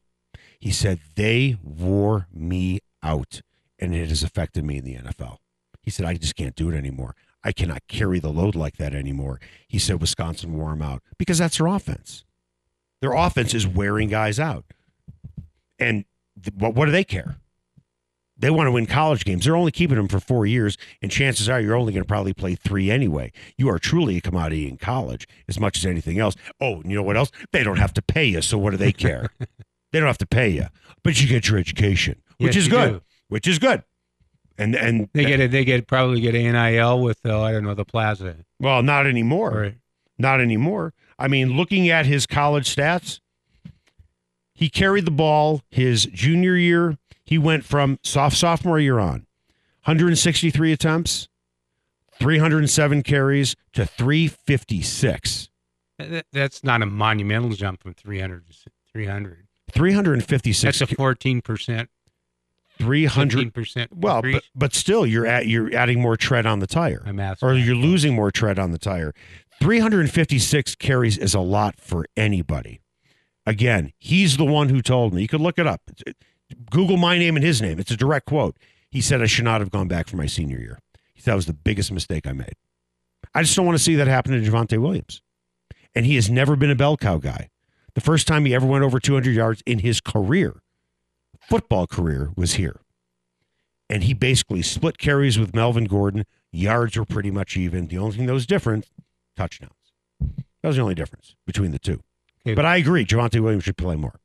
[0.59, 3.41] He said, They wore me out,
[3.77, 5.37] and it has affected me in the NFL.
[5.81, 7.15] He said, I just can't do it anymore.
[7.43, 9.39] I cannot carry the load like that anymore.
[9.67, 12.25] He said, Wisconsin wore him out because that's their offense.
[13.01, 14.65] Their offense is wearing guys out.
[15.79, 16.03] And
[16.41, 17.37] th- what, what do they care?
[18.37, 19.43] They want to win college games.
[19.43, 22.33] They're only keeping them for four years, and chances are you're only going to probably
[22.33, 23.33] play three anyway.
[23.57, 26.35] You are truly a commodity in college as much as anything else.
[26.61, 27.31] Oh, and you know what else?
[27.51, 29.29] They don't have to pay you, so what do they care?
[29.91, 30.67] they don't have to pay you,
[31.03, 32.91] but you get your education, which Yes, is you good.
[32.91, 33.01] do.
[33.27, 33.83] Which is good.
[34.59, 35.51] And and They get it.
[35.51, 38.35] They get probably get NIL with uh, I don't know the plaza.
[38.59, 39.63] well, not anymore.
[39.63, 39.73] Or
[40.17, 40.93] Not anymore.
[41.17, 43.19] I mean, looking at his college stats,
[44.53, 46.97] he carried the ball his junior year.
[47.23, 49.25] He went from soft sophomore year on,
[49.85, 51.29] 163 attempts,
[52.13, 55.49] 307 carries to 356.
[56.33, 59.47] that's not a monumental jump from 300 to 300.
[59.71, 60.79] 356.
[60.79, 61.89] That's a 14 percent,
[62.79, 63.33] 300.
[63.37, 63.91] 15 percent.
[63.95, 67.01] Well, but, but still, you're at you're adding more tread on the tire.
[67.47, 69.13] or you're losing more tread on the tire.
[69.61, 72.81] 356 carries is a lot for anybody.
[73.45, 75.21] Again, he's the one who told me.
[75.21, 75.81] You could look it up.
[76.05, 76.17] It-
[76.71, 77.79] Google my name and his name.
[77.79, 78.57] It's a direct quote.
[78.89, 80.79] He said I should not have gone back for my senior year.
[81.13, 82.53] He said that was the biggest mistake I made.
[83.35, 85.21] I just don't want to see that happen to Javonte Williams.
[85.93, 87.49] And he has never been a bell cow guy.
[87.93, 90.55] The first time he ever went over 200 yards in his career,
[91.49, 92.81] football career, was here.
[93.89, 96.25] And he basically split carries with Melvin Gordon.
[96.51, 97.87] Yards were pretty much even.
[97.87, 98.87] The only thing that was different,
[99.35, 99.73] touchdowns.
[100.19, 102.01] That was the only difference between the two.
[102.45, 102.53] Okay.
[102.53, 104.19] But I agree, Javonte Williams should play more.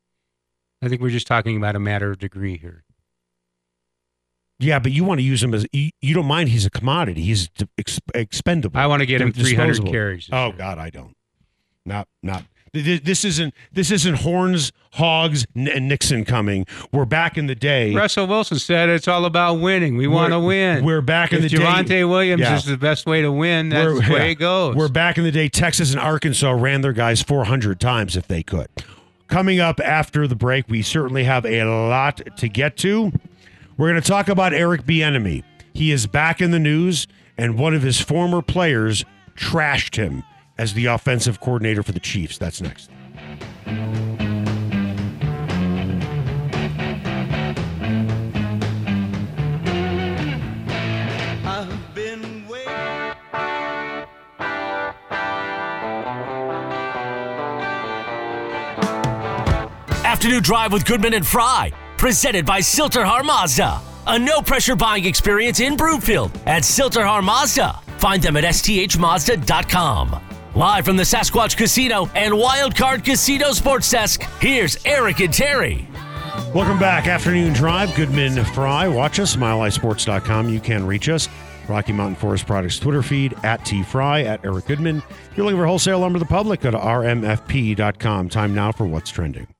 [0.81, 2.83] I think we're just talking about a matter of degree here.
[4.59, 7.23] Yeah, but you want to use him as you, you don't mind he's a commodity.
[7.23, 8.79] He's ex, expendable.
[8.79, 9.91] I want to get him 300 Disposable.
[9.91, 10.29] carries.
[10.31, 10.55] Oh year.
[10.57, 11.15] God, I don't.
[11.85, 12.45] Not not.
[12.75, 16.65] Th- th- This isn't this isn't horns, hogs, and Nixon coming.
[16.91, 17.93] We're back in the day.
[17.95, 19.95] Russell Wilson said it's all about winning.
[19.95, 20.83] We want to win.
[20.83, 21.63] We're back in if the day.
[21.63, 22.55] Javonte Williams Yeah.
[22.57, 24.31] is the best way to win, that's We're- the way yeah.
[24.31, 24.75] it goes.
[24.75, 25.47] We're back in the day.
[25.47, 28.67] Texas and Arkansas ran their guys 400 times if they could.
[29.27, 33.11] Coming up after the break, we certainly have a lot to get to.
[33.77, 35.43] We're going to talk about Eric Bieniemy.
[35.73, 37.07] He is back in the news,
[37.37, 39.03] and one of his former players
[39.35, 40.23] trashed him
[40.57, 42.37] as the offensive coordinator for the Chiefs.
[42.37, 42.89] That's next.
[51.45, 51.85] I've.
[60.25, 63.79] Afternoon Drive with Goodman and Fry, presented by Sill-TerHar Mazda.
[64.07, 67.79] A no pressure buying experience in Broomfield at Sill-TerHar Mazda.
[67.97, 70.34] Find them at sthmazda.com.
[70.55, 75.85] Live from the Sasquatch Casino and Wildcard Casino Sports Desk, here's Eric and Terry.
[76.53, 77.07] Welcome back.
[77.07, 77.93] Afternoon Drive.
[77.93, 78.87] Goodman Fry.
[78.87, 80.47] Watch us, milehighsports.com.
[80.47, 81.27] You can reach us.
[81.67, 85.03] Rocky Mountain Forest Products Twitter feed at T Fry, at Eric Goodman.
[85.29, 88.29] If you're looking for wholesale lumber to the public, go to rmfp.com.
[88.29, 89.54] Time now for What's Trending.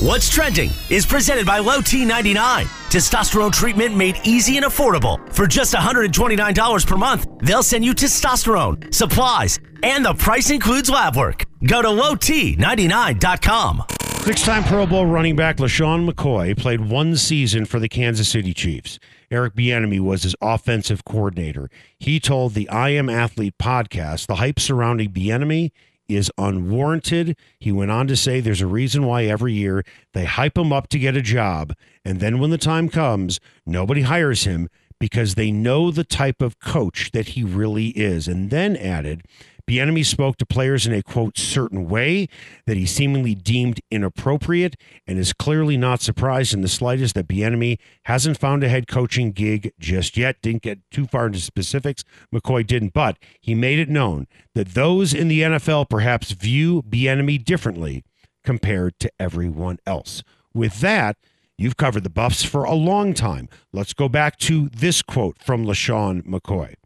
[0.00, 2.64] What's Trending is presented by Low T99.
[2.90, 5.26] Testosterone treatment made easy and affordable.
[5.32, 11.16] For just $129 per month, they'll send you testosterone, supplies, and the price includes lab
[11.16, 11.44] work.
[11.66, 13.84] Go to lowt99.com.
[14.18, 18.52] Six time Pro Bowl running back LeSean McCoy played one season for the Kansas City
[18.52, 18.98] Chiefs.
[19.30, 21.70] Eric Bieniemy was his offensive coordinator.
[21.98, 25.70] He told the I Am Athlete podcast the hype surrounding Bieniemy
[26.08, 27.36] is unwarranted.
[27.58, 30.88] He went on to say there's a reason why every year they hype him up
[30.88, 31.72] to get a job,
[32.04, 36.58] and then when the time comes, nobody hires him because they know the type of
[36.58, 38.28] coach that he really is.
[38.28, 39.22] And then added,
[39.68, 42.28] Bieniemy spoke to players in a quote certain way
[42.66, 44.76] that he seemingly deemed inappropriate,
[45.06, 49.32] and is clearly not surprised in the slightest that Bieniemy hasn't found a head coaching
[49.32, 50.40] gig just yet.
[50.40, 52.04] Didn't get too far into specifics.
[52.32, 57.44] McCoy didn't, but he made it known that those in the NFL perhaps view Bieniemy
[57.44, 58.04] differently
[58.44, 60.22] compared to everyone else.
[60.54, 61.16] With that,
[61.58, 63.48] you've covered the Buffs for a long time.
[63.72, 66.76] Let's go back to this quote from LeSean McCoy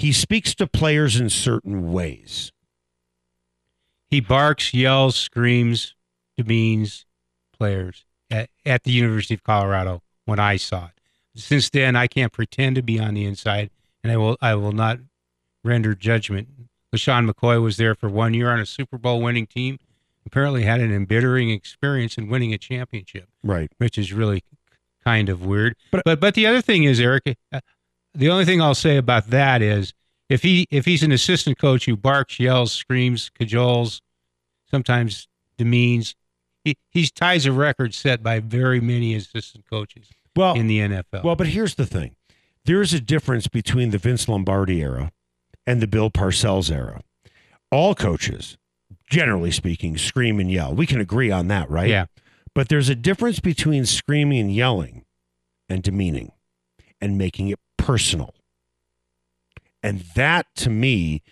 [0.00, 2.52] he speaks to players in certain ways.
[4.10, 5.94] He barks, yells, screams,
[6.36, 7.04] demeans
[7.56, 10.92] players at, at the University of Colorado when I saw it.
[11.36, 13.70] Since then, I can't pretend to be on the inside,
[14.02, 14.98] and I will I will not
[15.62, 16.48] render judgment.
[16.94, 19.78] LeSean McCoy was there for one year on a Super Bowl winning team.
[20.26, 23.70] Apparently, had an embittering experience in winning a championship, Right.
[23.78, 24.42] which is really
[25.04, 25.76] kind of weird.
[25.92, 27.60] But but but the other thing is, Eric, uh,
[28.14, 29.92] the only thing I'll say about that is
[30.28, 34.00] if he if he's an assistant coach who barks, yells, screams, cajoles,
[34.70, 36.14] sometimes demeans,
[36.64, 41.24] he he ties a record set by very many assistant coaches Well, in the NFL.
[41.24, 42.16] well, but here's the thing.
[42.64, 45.10] There's a difference between the Vince Lombardi era
[45.66, 47.00] and the Bill Parcells era.
[47.72, 48.58] All coaches,
[49.08, 50.74] generally speaking, scream and yell.
[50.74, 51.88] We can agree on that, right?
[51.88, 52.06] yeah,
[52.54, 55.04] But there's a difference between screaming and yelling
[55.68, 56.32] and demeaning
[57.00, 57.58] and making it
[57.90, 58.34] personal.
[59.82, 61.22] And that to me,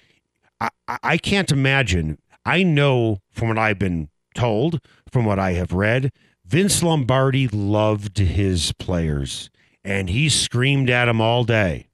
[0.61, 0.71] I,
[1.03, 2.19] I- can't imagine.
[2.45, 4.81] I know from what I've been told,
[5.13, 6.11] from what I have read,
[6.45, 9.51] Vince Lombardi loved his players
[9.85, 11.87] and he screamed at them all day.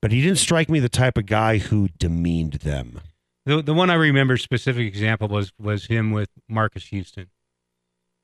[0.00, 3.00] But he didn't strike me the type of guy who demeaned them.
[3.44, 7.26] the the one I remember specific example was was him with Marcus Houston,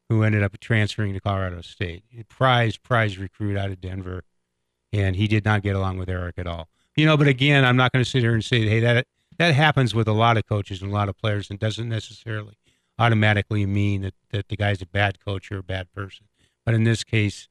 [0.08, 4.22] who ended up transferring to Colorado State, prize prize recruit out of Denver,
[4.92, 6.68] and he did not get along with Eric at all.
[6.96, 9.06] You know, but again, I'm not going to sit here and say, hey, that
[9.38, 12.58] that happens with a lot of coaches and a lot of players, and doesn't necessarily
[12.98, 16.26] automatically mean that that the guy's a bad coach or a bad person.
[16.64, 17.48] But in this case,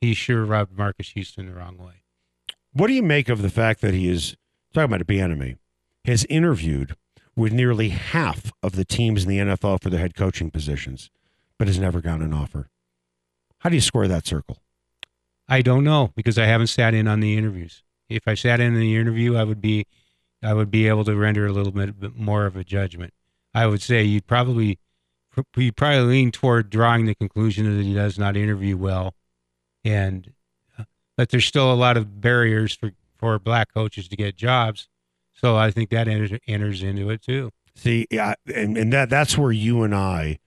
[0.00, 2.02] he sure rubbed Marcus Houston the wrong way.
[2.72, 4.36] What do you make of the fact that he is
[4.72, 5.56] talking about Bieniemy
[6.04, 6.94] has interviewed
[7.34, 11.10] with nearly half of the teams in the NFL for their head coaching positions,
[11.58, 12.68] but has never gotten an offer?
[13.58, 14.58] How do you square that circle?
[15.50, 17.82] I don't know because I haven't sat in on the interviews.
[18.08, 19.86] If I sat in the interview, I would be,
[20.42, 23.12] I would be able to render a little bit bit more of a judgment.
[23.52, 24.78] I would say you'd probably,
[25.56, 29.14] you probably lean toward drawing the conclusion that he does not interview well,
[29.84, 30.32] and
[30.78, 30.84] uh,
[31.16, 34.88] but there's still a lot of barriers for for black coaches to get jobs.
[35.32, 37.50] So I think that enters, enters into it too.
[37.74, 40.38] See, yeah, and, and that that's where you and I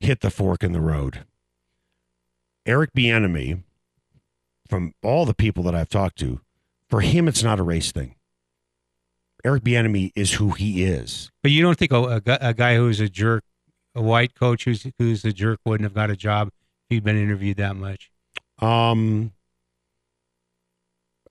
[0.00, 1.24] hit the fork in the road.
[2.66, 3.62] Eric Bieniemy,
[4.70, 6.40] from all the people that I've talked to,
[6.88, 8.14] for him it's not a race thing.
[9.44, 11.30] Eric Bieniemy is who he is.
[11.42, 13.42] But you don't think a, a, guy who's a jerk,
[13.94, 16.54] a white coach who's who's a jerk, wouldn't have got a job if
[16.90, 18.10] he'd been interviewed that much?
[18.60, 19.32] Um,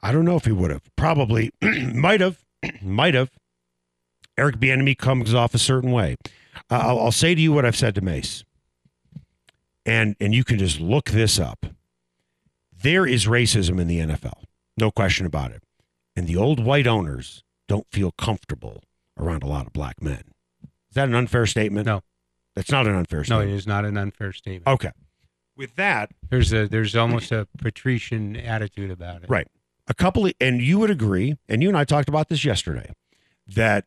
[0.01, 0.83] I don't know if he would have.
[0.95, 2.43] Probably might have,
[2.81, 3.29] might have.
[4.37, 6.15] Eric Bieniemy comes off a certain way.
[6.69, 8.43] Uh, I'll, I'll say to you what I've said to Mace,
[9.85, 11.65] and and you can just look this up.
[12.81, 14.43] There is racism in the NFL,
[14.77, 15.63] no question about it,
[16.15, 18.83] and the old white owners don't feel comfortable
[19.17, 20.23] around a lot of black men.
[20.63, 21.85] Is that an unfair statement?
[21.85, 22.03] No.
[22.55, 23.47] that's not an unfair statement.
[23.47, 24.67] No, it is not an unfair statement.
[24.67, 24.91] Okay.
[25.57, 29.29] With that, There's a there's almost a patrician attitude about it.
[29.29, 29.47] Right.
[29.89, 32.93] a couple of, and you would agree, and you and I talked about this yesterday,
[33.45, 33.85] that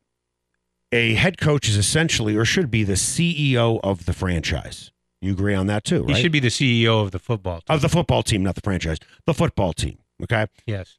[0.93, 4.93] a head coach is essentially or should be the CEO of the franchise.
[5.23, 6.16] You agree on that too, right?
[6.16, 7.75] He should be the CEO of the football team.
[7.75, 9.98] of the football team, not the franchise, the football team.
[10.23, 10.46] Okay.
[10.66, 10.98] yes.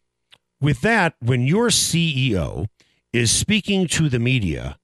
[0.62, 2.68] With that, when your CEO
[3.12, 4.78] is speaking to the media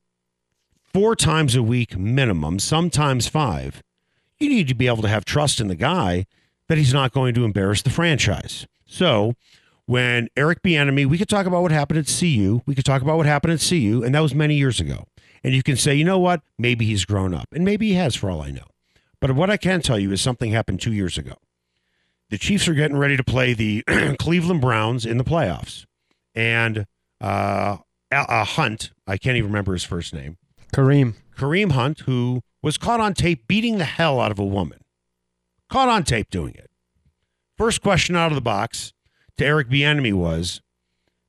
[0.93, 3.81] four times a week minimum, sometimes five,
[4.39, 6.25] you need to be able to have trust in the guy
[6.67, 8.67] that he's not going to embarrass the franchise.
[8.85, 9.35] So
[9.85, 13.15] when Eric Bieniemy, we could talk about what happened at CU, we could talk about
[13.15, 15.05] what happened at CU, and that was many years ago.
[15.45, 16.41] And you can say, you know what?
[16.57, 18.65] Maybe he's grown up, and maybe he has, for all I know.
[19.21, 21.35] But what I can tell you is something happened two years ago.
[22.29, 23.83] The Chiefs are getting ready to play the
[24.19, 25.85] Cleveland Browns in the playoffs,
[26.35, 26.85] and
[27.19, 27.77] uh,
[28.11, 30.37] Hunt, I can't even remember his first name,
[30.73, 31.15] Kareem.
[31.35, 34.79] Kareem Hunt, who was caught on tape beating the hell out of a woman.
[35.69, 36.69] Caught on tape doing it.
[37.57, 38.93] First question out of the box
[39.37, 40.61] to Eric Bieniemy was,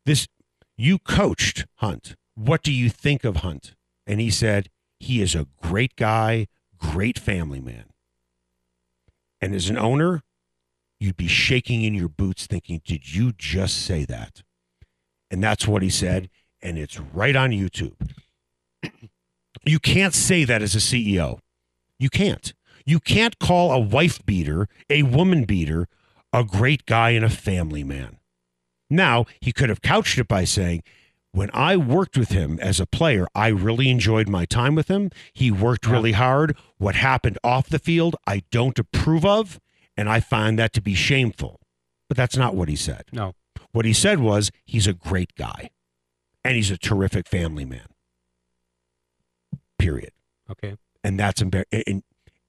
[0.04, 0.28] "This
[0.76, 2.14] you coached Hunt.
[2.34, 3.74] What do you think of Hunt?"
[4.06, 4.68] And he said,
[4.98, 6.46] "He is a great guy,
[6.80, 7.86] great family man."
[9.40, 10.22] And as an owner,
[10.98, 14.42] you'd be shaking in your boots thinking, "Did you just say that?"
[15.30, 16.28] And that's what he said,
[16.60, 17.96] and it's right on YouTube.
[19.64, 21.40] You can't say that as a CEO.
[21.98, 22.52] You can't.
[22.86, 25.86] You can't call a wife beater, a woman beater,
[26.32, 28.18] a great guy and a family man.
[28.88, 30.82] Now, he could have couched it by saying,
[31.32, 35.10] when I worked with him as a player, I really enjoyed my time with him.
[35.32, 36.56] He worked really hard.
[36.78, 39.60] What happened off the field, I don't approve of,
[39.96, 41.60] and I find that to be shameful.
[42.08, 43.04] But that's not what he said.
[43.12, 43.34] No.
[43.70, 45.70] What he said was, he's a great guy
[46.44, 47.86] and he's a terrific family man.
[49.78, 50.10] Period
[50.50, 50.76] Okay.
[51.04, 51.64] and that's embar-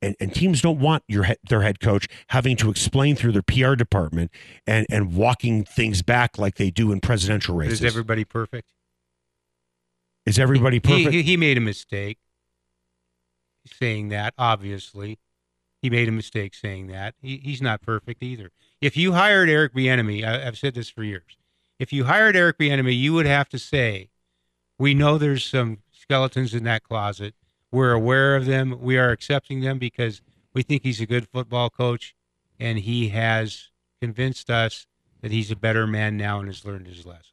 [0.01, 3.75] and, and teams don't want your their head coach having to explain through their PR
[3.75, 4.31] department
[4.65, 7.81] and and walking things back like they do in presidential races.
[7.81, 8.73] Is everybody perfect?
[10.25, 11.11] Is everybody perfect?
[11.11, 12.19] He, he made a mistake
[13.65, 15.19] saying that, obviously.
[15.81, 17.15] He made a mistake saying that.
[17.21, 18.51] He, he's not perfect either.
[18.81, 21.37] If you hired Eric Bieniemy, I've said this for years.
[21.79, 24.09] If you hired Eric Bieniemy, you would have to say,
[24.77, 27.33] "We know there's some skeletons in that closet.
[27.71, 28.81] We're aware of them.
[28.81, 30.21] We are accepting them because
[30.53, 32.15] we think he's a good football coach,
[32.59, 33.69] and he has
[34.01, 34.87] convinced us
[35.21, 37.31] that he's a better man now and has learned his lesson."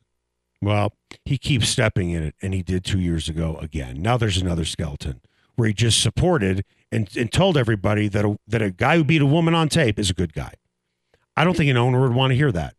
[0.61, 0.93] well,
[1.25, 4.03] he keeps stepping in it, and he did two years ago again.
[4.03, 5.21] Now there's another skeleton
[5.57, 9.23] where he just supported and, and told everybody that a, that a guy who beat
[9.23, 10.55] a woman on tape is a good guy.
[11.37, 12.75] I don't think an owner would want to hear that.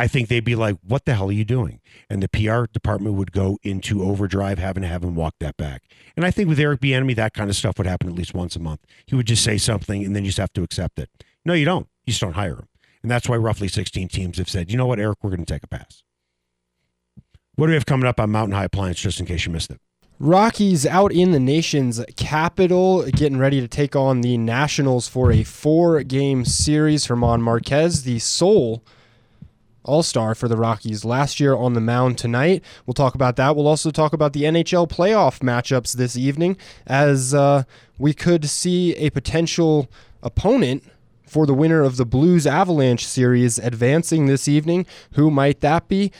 [0.00, 3.16] I think they'd be like, "What the hell are you doing?" And the PR department
[3.16, 5.82] would go into overdrive, having to have him walk that back.
[6.16, 8.56] And I think with Eric Bieniemy, that kind of stuff would happen at least once
[8.56, 8.80] a month.
[9.04, 11.10] He would just say something, and then you just have to accept it.
[11.44, 11.86] No, you don't.
[12.06, 12.68] You just don't hire him.
[13.02, 15.52] And that's why roughly 16 teams have said, "You know what, Eric, we're going to
[15.52, 16.02] take a pass."
[17.56, 19.00] What do we have coming up on Mountain High Appliance?
[19.00, 19.80] Just in case you missed it.
[20.18, 25.42] Rockies out in the nation's capital, getting ready to take on the Nationals for a
[25.42, 27.06] four game series.
[27.06, 28.82] German Marquez, the sole
[29.84, 32.62] all star for the Rockies last year on the mound tonight.
[32.86, 33.56] We'll talk about that.
[33.56, 36.56] We'll also talk about the NHL playoff matchups this evening
[36.86, 37.64] as uh,
[37.98, 39.88] we could see a potential
[40.22, 40.84] opponent
[41.26, 44.84] for the winner of the Blues Avalanche series advancing this evening.
[45.12, 46.10] Who might that be?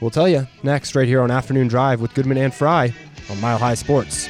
[0.00, 2.94] We'll tell you next, right here on Afternoon Drive with Goodman and Fry
[3.30, 4.28] on Mile High Sports.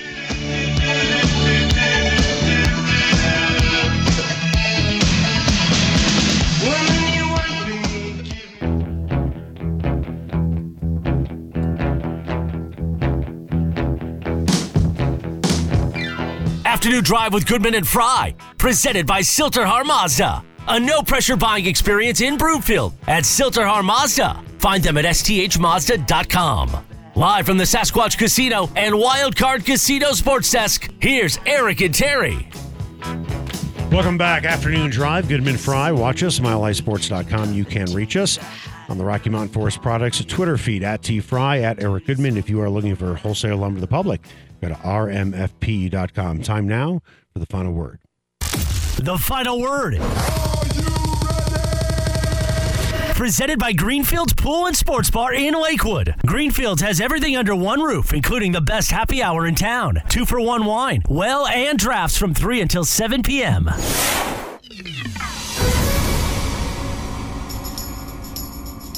[16.78, 20.44] Afternoon Drive with Goodman and Fry, presented by Sill-TerHar Mazda.
[20.68, 24.40] A no pressure buying experience in Broomfield at Sill-TerHar Mazda.
[24.58, 26.86] Find them at sthmazda.com.
[27.16, 32.48] Live from the Sasquatch Casino and Wildcard Casino Sports Desk, here's Eric and Terry.
[33.90, 34.44] Welcome back.
[34.44, 35.28] Afternoon Drive.
[35.28, 35.90] Goodman Fry.
[35.90, 37.54] Watch us, milehighsports.com.
[37.54, 38.38] You can reach us
[38.88, 42.36] on the Rocky Mountain Forest Products Twitter feed at T Fry, at Eric Goodman.
[42.36, 44.20] If you are looking for wholesale lumber to the public,
[44.60, 46.42] go to rmfp.com.
[46.42, 47.00] Time now
[47.32, 48.00] for the final word.
[48.40, 49.98] The final word.
[53.16, 56.14] Presented by Greenfields Pool and Sports Bar in Lakewood.
[56.24, 60.00] Greenfields has everything under one roof, including the best happy hour in town.
[60.08, 63.68] Two for one wine, well, and drafts from 3 until 7 p.m.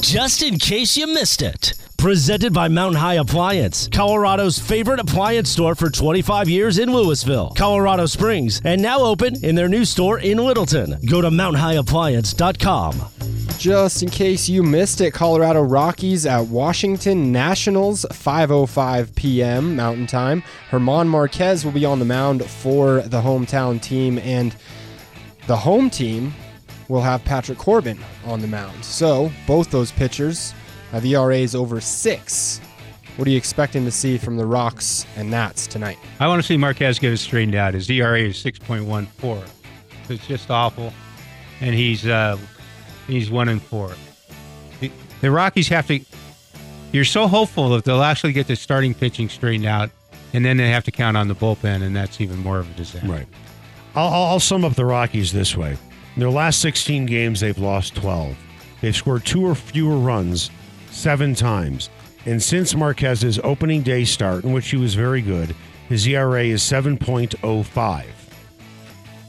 [0.02, 1.74] Just in case you missed it.
[2.00, 8.06] Presented by Mountain High Appliance, Colorado's favorite appliance store for 25 years in Louisville, Colorado
[8.06, 10.96] Springs, and now open in their new store in Littleton.
[11.04, 13.02] Go to mountainhighappliance.com.
[13.58, 19.76] Just in case you missed it, Colorado Rockies at Washington Nationals, 5:05 p.m.
[19.76, 20.42] Mountain Time.
[20.70, 24.56] German Marquez will be on the mound for the hometown team, and
[25.46, 26.32] the home team
[26.88, 28.86] will have Patrick Corbin on the mound.
[28.86, 30.54] So both those pitchers
[30.92, 32.60] have is over six.
[33.16, 35.98] What are you expecting to see from the Rocks and Nats tonight?
[36.20, 37.74] I want to see Marquez get it straightened out.
[37.74, 39.48] His ERA is 6.14.
[40.08, 40.92] It's just awful.
[41.60, 42.38] And he's uh,
[43.06, 43.92] he's one and four.
[44.80, 46.00] The, the Rockies have to.
[46.92, 49.90] You're so hopeful that they'll actually get the starting pitching straightened out,
[50.32, 52.74] and then they have to count on the bullpen, and that's even more of a
[52.74, 53.06] disaster.
[53.06, 53.26] Right.
[53.94, 55.76] I'll, I'll I'll sum up the Rockies this way.
[56.16, 58.36] In their last 16 games, they've lost 12.
[58.80, 60.50] They've scored two or fewer runs
[61.00, 61.88] seven times.
[62.26, 65.56] And since Marquez's opening day start, in which he was very good,
[65.88, 68.04] his ERA is 7.05.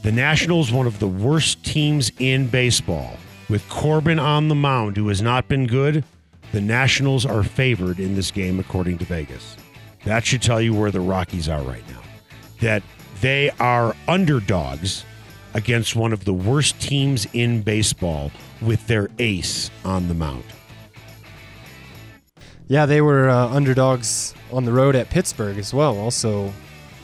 [0.02, 3.16] The Nationals, one of the worst teams in baseball,
[3.48, 6.04] with Corbin on the mound, who has not been good.
[6.52, 9.56] The Nationals are favored in this game, according to Vegas.
[10.04, 12.02] That should tell you where the Rockies are right now.
[12.60, 12.82] That
[13.20, 15.04] they are underdogs
[15.54, 20.44] against one of the worst teams in baseball with their ace on the mound.
[22.72, 26.50] Yeah, they were uh, underdogs on the road at Pittsburgh as well, also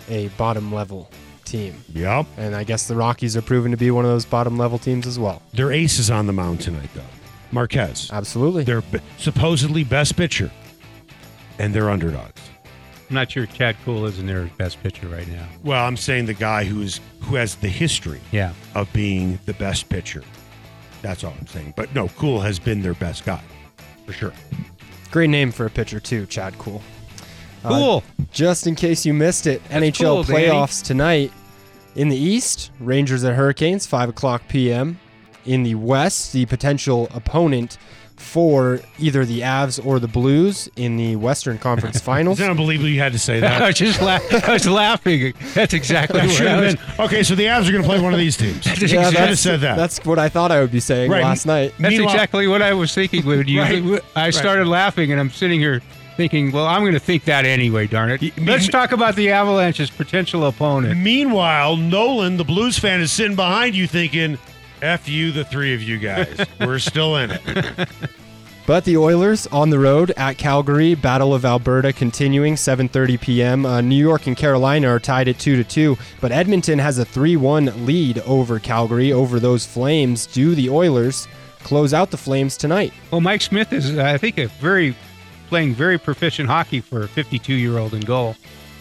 [0.08, 1.10] a bottom level
[1.44, 1.74] team.
[1.92, 2.24] Yep.
[2.38, 5.06] And I guess the Rockies are proven to be one of those bottom level teams
[5.06, 5.42] as well.
[5.52, 7.02] Their ace is on the mound tonight, though.
[7.52, 8.08] Marquez.
[8.10, 8.64] Absolutely.
[8.64, 10.50] Their b- supposedly best pitcher.
[11.58, 12.40] And they're underdogs.
[13.10, 15.46] I'm not sure Chad Kuhl isn't their best pitcher right now.
[15.64, 18.54] Well, I'm saying the guy who's who has the history Yeah.
[18.74, 20.22] of being the best pitcher.
[21.02, 21.74] That's all I'm saying.
[21.76, 23.42] But no, Kuhl has been their best guy.
[24.06, 24.32] For sure.
[25.10, 26.82] Great name for a pitcher, too, Chad Kuhl.
[27.64, 28.04] Uh, Cool.
[28.30, 30.46] just in case you missed it, NHL cool, Danny.
[30.46, 31.32] playoffs tonight.
[31.96, 35.00] In the East, Rangers at Hurricanes, 5 o'clock p.m.
[35.46, 37.78] In the West, the potential opponent
[38.18, 42.38] for either the Avs or the Blues in the Western Conference Finals.
[42.38, 43.66] Is it unbelievable you had to say I that?
[43.66, 45.32] was just la- I was laughing.
[45.54, 46.74] That's exactly That what I was.
[46.76, 46.84] been.
[47.06, 48.64] Okay, so the Avs are going to play one of these teams.
[48.64, 49.76] That's, Yeah, exactly, have said that.
[49.76, 51.22] That's what I thought I would be saying Right.
[51.24, 51.72] last night.
[51.78, 53.60] that's Meanwhile- exactly what I was thinking when you.
[53.60, 54.02] Right.
[54.16, 55.80] I started laughing, and I'm sitting here
[56.16, 57.86] thinking, "Well, I'm going to think that anyway.
[57.86, 58.20] Darn it!
[58.38, 63.36] Let's me- talk about the Avalanche's potential opponent." Meanwhile, Nolan, the Blues fan, is sitting
[63.36, 64.36] behind you thinking,
[64.82, 66.46] F you, the three of you guys.
[66.60, 67.88] We're still in it.
[68.68, 73.64] But the Oilers on the road at Calgary, Battle of Alberta continuing 7:30 p.m.
[73.64, 77.06] Uh, New York and Carolina are tied at 2 to 2, but Edmonton has a
[77.06, 80.26] 3-1 lead over Calgary over those Flames.
[80.26, 81.26] Do the Oilers
[81.60, 82.92] close out the Flames tonight?
[83.10, 84.94] Well, Mike Smith is, uh, I think, a very
[85.48, 88.36] playing very proficient hockey for a 52 year old in goal.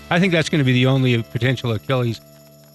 [0.10, 2.20] I think that's going to be the only potential Achilles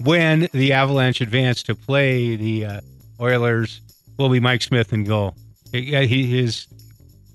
[0.01, 2.81] when the Avalanche advance to play the uh,
[3.23, 3.81] Oilers.
[4.19, 5.35] Will be Mike Smith in goal.
[5.73, 6.67] He, he- his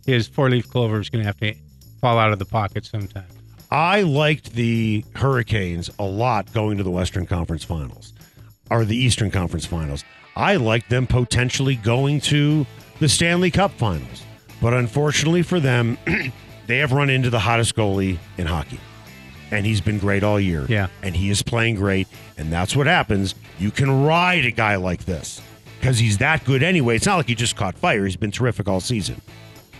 [0.05, 1.53] his four leaf clover is going to have to
[1.99, 3.25] fall out of the pocket sometime.
[3.71, 8.13] I liked the Hurricanes a lot going to the Western Conference Finals
[8.71, 10.05] or the Eastern Conference Finals.
[10.37, 12.65] I liked them potentially going to
[12.99, 14.23] the Stanley Cup Finals.
[14.61, 15.97] But unfortunately for them,
[16.67, 18.79] they have run into the hottest goalie in hockey.
[19.51, 20.65] And he's been great all year.
[20.69, 20.87] Yeah.
[21.03, 22.07] And he is playing great.
[22.37, 23.35] And that's what happens.
[23.59, 25.41] You can ride a guy like this
[25.79, 26.95] because he's that good anyway.
[26.95, 28.05] It's not like he just caught fire.
[28.05, 29.21] He's been terrific all season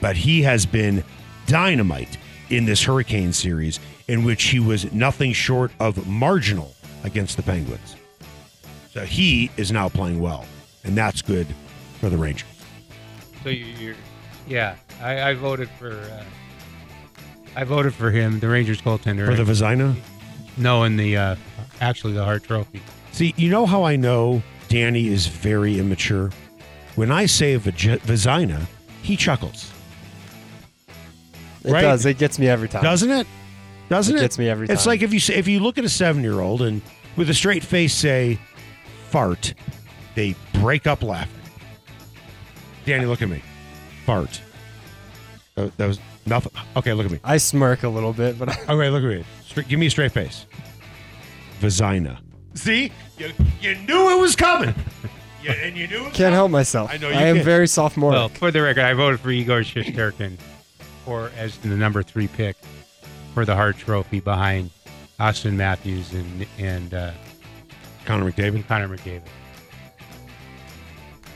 [0.01, 1.03] but he has been
[1.45, 2.17] dynamite
[2.49, 6.73] in this Hurricane series, in which he was nothing short of marginal
[7.03, 7.95] against the Penguins.
[8.91, 10.45] So he is now playing well,
[10.83, 11.47] and that's good
[11.99, 12.47] for the Rangers.
[13.43, 13.95] So you, you're,
[14.47, 15.91] yeah, I, I voted for.
[15.91, 16.23] Uh,
[17.55, 19.25] I voted for him, the Rangers goaltender.
[19.25, 19.95] For the Vezina?
[20.57, 21.35] no, in the uh,
[21.81, 22.81] actually the Hart Trophy.
[23.11, 26.30] See, you know how I know Danny is very immature?
[26.95, 28.65] When I say vag- Vezina,
[29.01, 29.72] he chuckles.
[31.63, 31.82] It Right.
[31.82, 32.05] does.
[32.05, 32.84] It gets me every time.
[32.84, 33.28] Doesn't it?
[33.89, 34.22] Doesn't It it?
[34.22, 34.74] gets me every time.
[34.76, 36.82] It's like if you say, if you look at a seven year old and
[37.15, 38.39] with a straight face say
[39.09, 39.53] fart,
[40.15, 41.34] they break up laughing.
[42.86, 43.41] Danny, look at me.
[44.05, 44.41] Fart.
[45.55, 46.51] Uh, that was nothing.
[46.76, 47.20] Okay, look at me.
[47.24, 49.24] I smirk a little bit, but Okay, look at me.
[49.45, 50.45] Straight, give me a straight face.
[51.59, 52.20] Vagina.
[52.57, 53.31] See, you,
[53.61, 54.73] you knew it was coming.
[55.43, 56.91] you, and you knew it was can't help myself.
[56.91, 57.45] I know you I am can't.
[57.45, 58.11] very sophomore.
[58.11, 60.37] Well, for the record, I voted for Igor Shesterkin
[61.05, 62.57] for as the number three pick
[63.33, 64.71] for the Hart Trophy behind
[65.19, 67.11] Auston Matthews and and uh,
[68.05, 68.67] Connor McDavid.
[68.67, 69.21] Connor McDavid.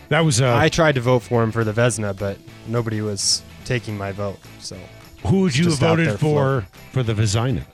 [0.10, 3.44] That was uh, I tried to vote for him for the Vezina, but nobody was
[3.64, 4.40] taking my vote.
[4.60, 4.78] So
[5.26, 7.66] who would you have just out voted there for for the Vagina?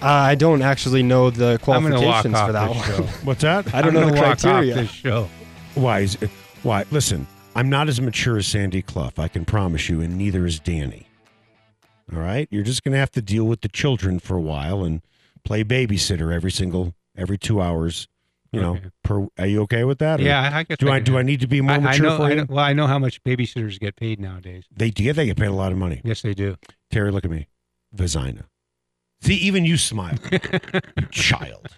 [0.00, 2.98] Uh, I don't actually know the I'm going to walk qualifications off for that this
[2.98, 3.08] one.
[3.08, 3.12] show.
[3.24, 3.74] What's that?
[3.74, 4.72] I don't I'm know the gonna criteria.
[4.74, 5.28] Off this show.
[5.74, 6.00] Why?
[6.00, 6.30] Is it,
[6.62, 6.84] why?
[6.90, 9.12] Listen, I'm not as mature as Sandy Clough.
[9.18, 11.06] I can promise you, and neither is Danny.
[12.12, 14.82] All right, you're just going to have to deal with the children for a while
[14.84, 15.02] and
[15.44, 18.08] play babysitter every single every two hours.
[18.50, 18.86] You know, Okay.
[19.04, 19.26] per.
[19.38, 20.18] Are you okay with that?
[20.20, 20.78] Yeah, I guess.
[20.78, 22.28] Do I can do I need to be more I, I mature know, for I
[22.30, 22.34] you?
[22.36, 22.46] know.
[22.48, 24.64] Well, I know how much babysitters get paid nowadays.
[24.74, 25.12] They do.
[25.12, 26.00] They get paid a lot of money.
[26.02, 26.56] Yes, they do.
[26.90, 27.48] Terry, look at me.
[27.92, 28.46] Vagina.
[29.20, 30.16] See, even you smile,
[31.10, 31.68] child.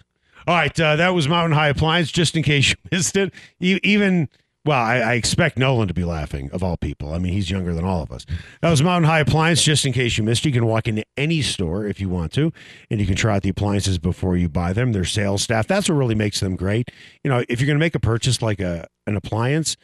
[0.47, 2.11] All right, uh, that was Mountain High Appliance.
[2.11, 4.29] Just in case you missed it, even
[4.63, 7.13] well, I, I expect Nolan to be laughing of all people.
[7.13, 8.27] I mean, he's younger than all of us.
[8.61, 9.63] That was Mountain High Appliance.
[9.63, 12.53] Just in case you missed, you can walk into any store if you want to,
[12.91, 14.91] and you can try out the appliances before you buy them.
[14.91, 15.65] Their sales staff.
[15.65, 16.89] That's what really makes them great.
[17.23, 19.77] You know, if you're going to make a purchase like a an appliance,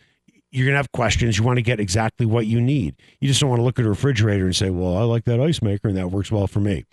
[0.51, 1.37] you're going to have questions.
[1.37, 2.95] You want to get exactly what you need.
[3.19, 5.41] You just don't want to look at a refrigerator and say, well, I like that
[5.41, 6.85] ice maker and that works well for me.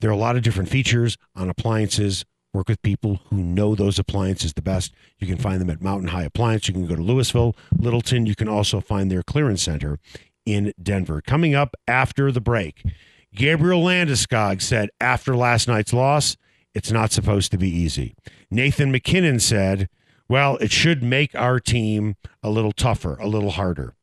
[0.00, 3.98] There are a lot of different features on appliances Work with people who know those
[3.98, 4.92] appliances the best.
[5.18, 6.66] You can find them at Mountain High Appliance.
[6.66, 8.26] You can go to Louisville, Littleton.
[8.26, 10.00] You can also find their clearance center
[10.44, 11.20] in Denver.
[11.20, 12.82] Coming up after the break,
[13.32, 16.36] Gabriel Landeskog said after last night's loss,
[16.74, 18.16] it's not supposed to be easy.
[18.50, 19.88] Nathan MacKinnon said,
[20.28, 23.94] well, it should make our team a little tougher, a little harder.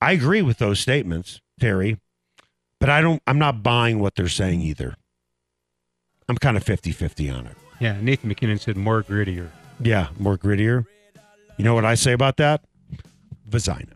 [0.00, 1.98] I agree with those statements, Terry,
[2.80, 4.96] but I don't I'm not buying what they're saying either.
[6.28, 7.56] I'm kind of 50-50 on it.
[7.80, 9.48] Yeah, Nathan MacKinnon said more grittier.
[9.80, 10.86] Yeah, more grittier.
[11.56, 12.62] You know what I say about that?
[13.46, 13.92] Vagina.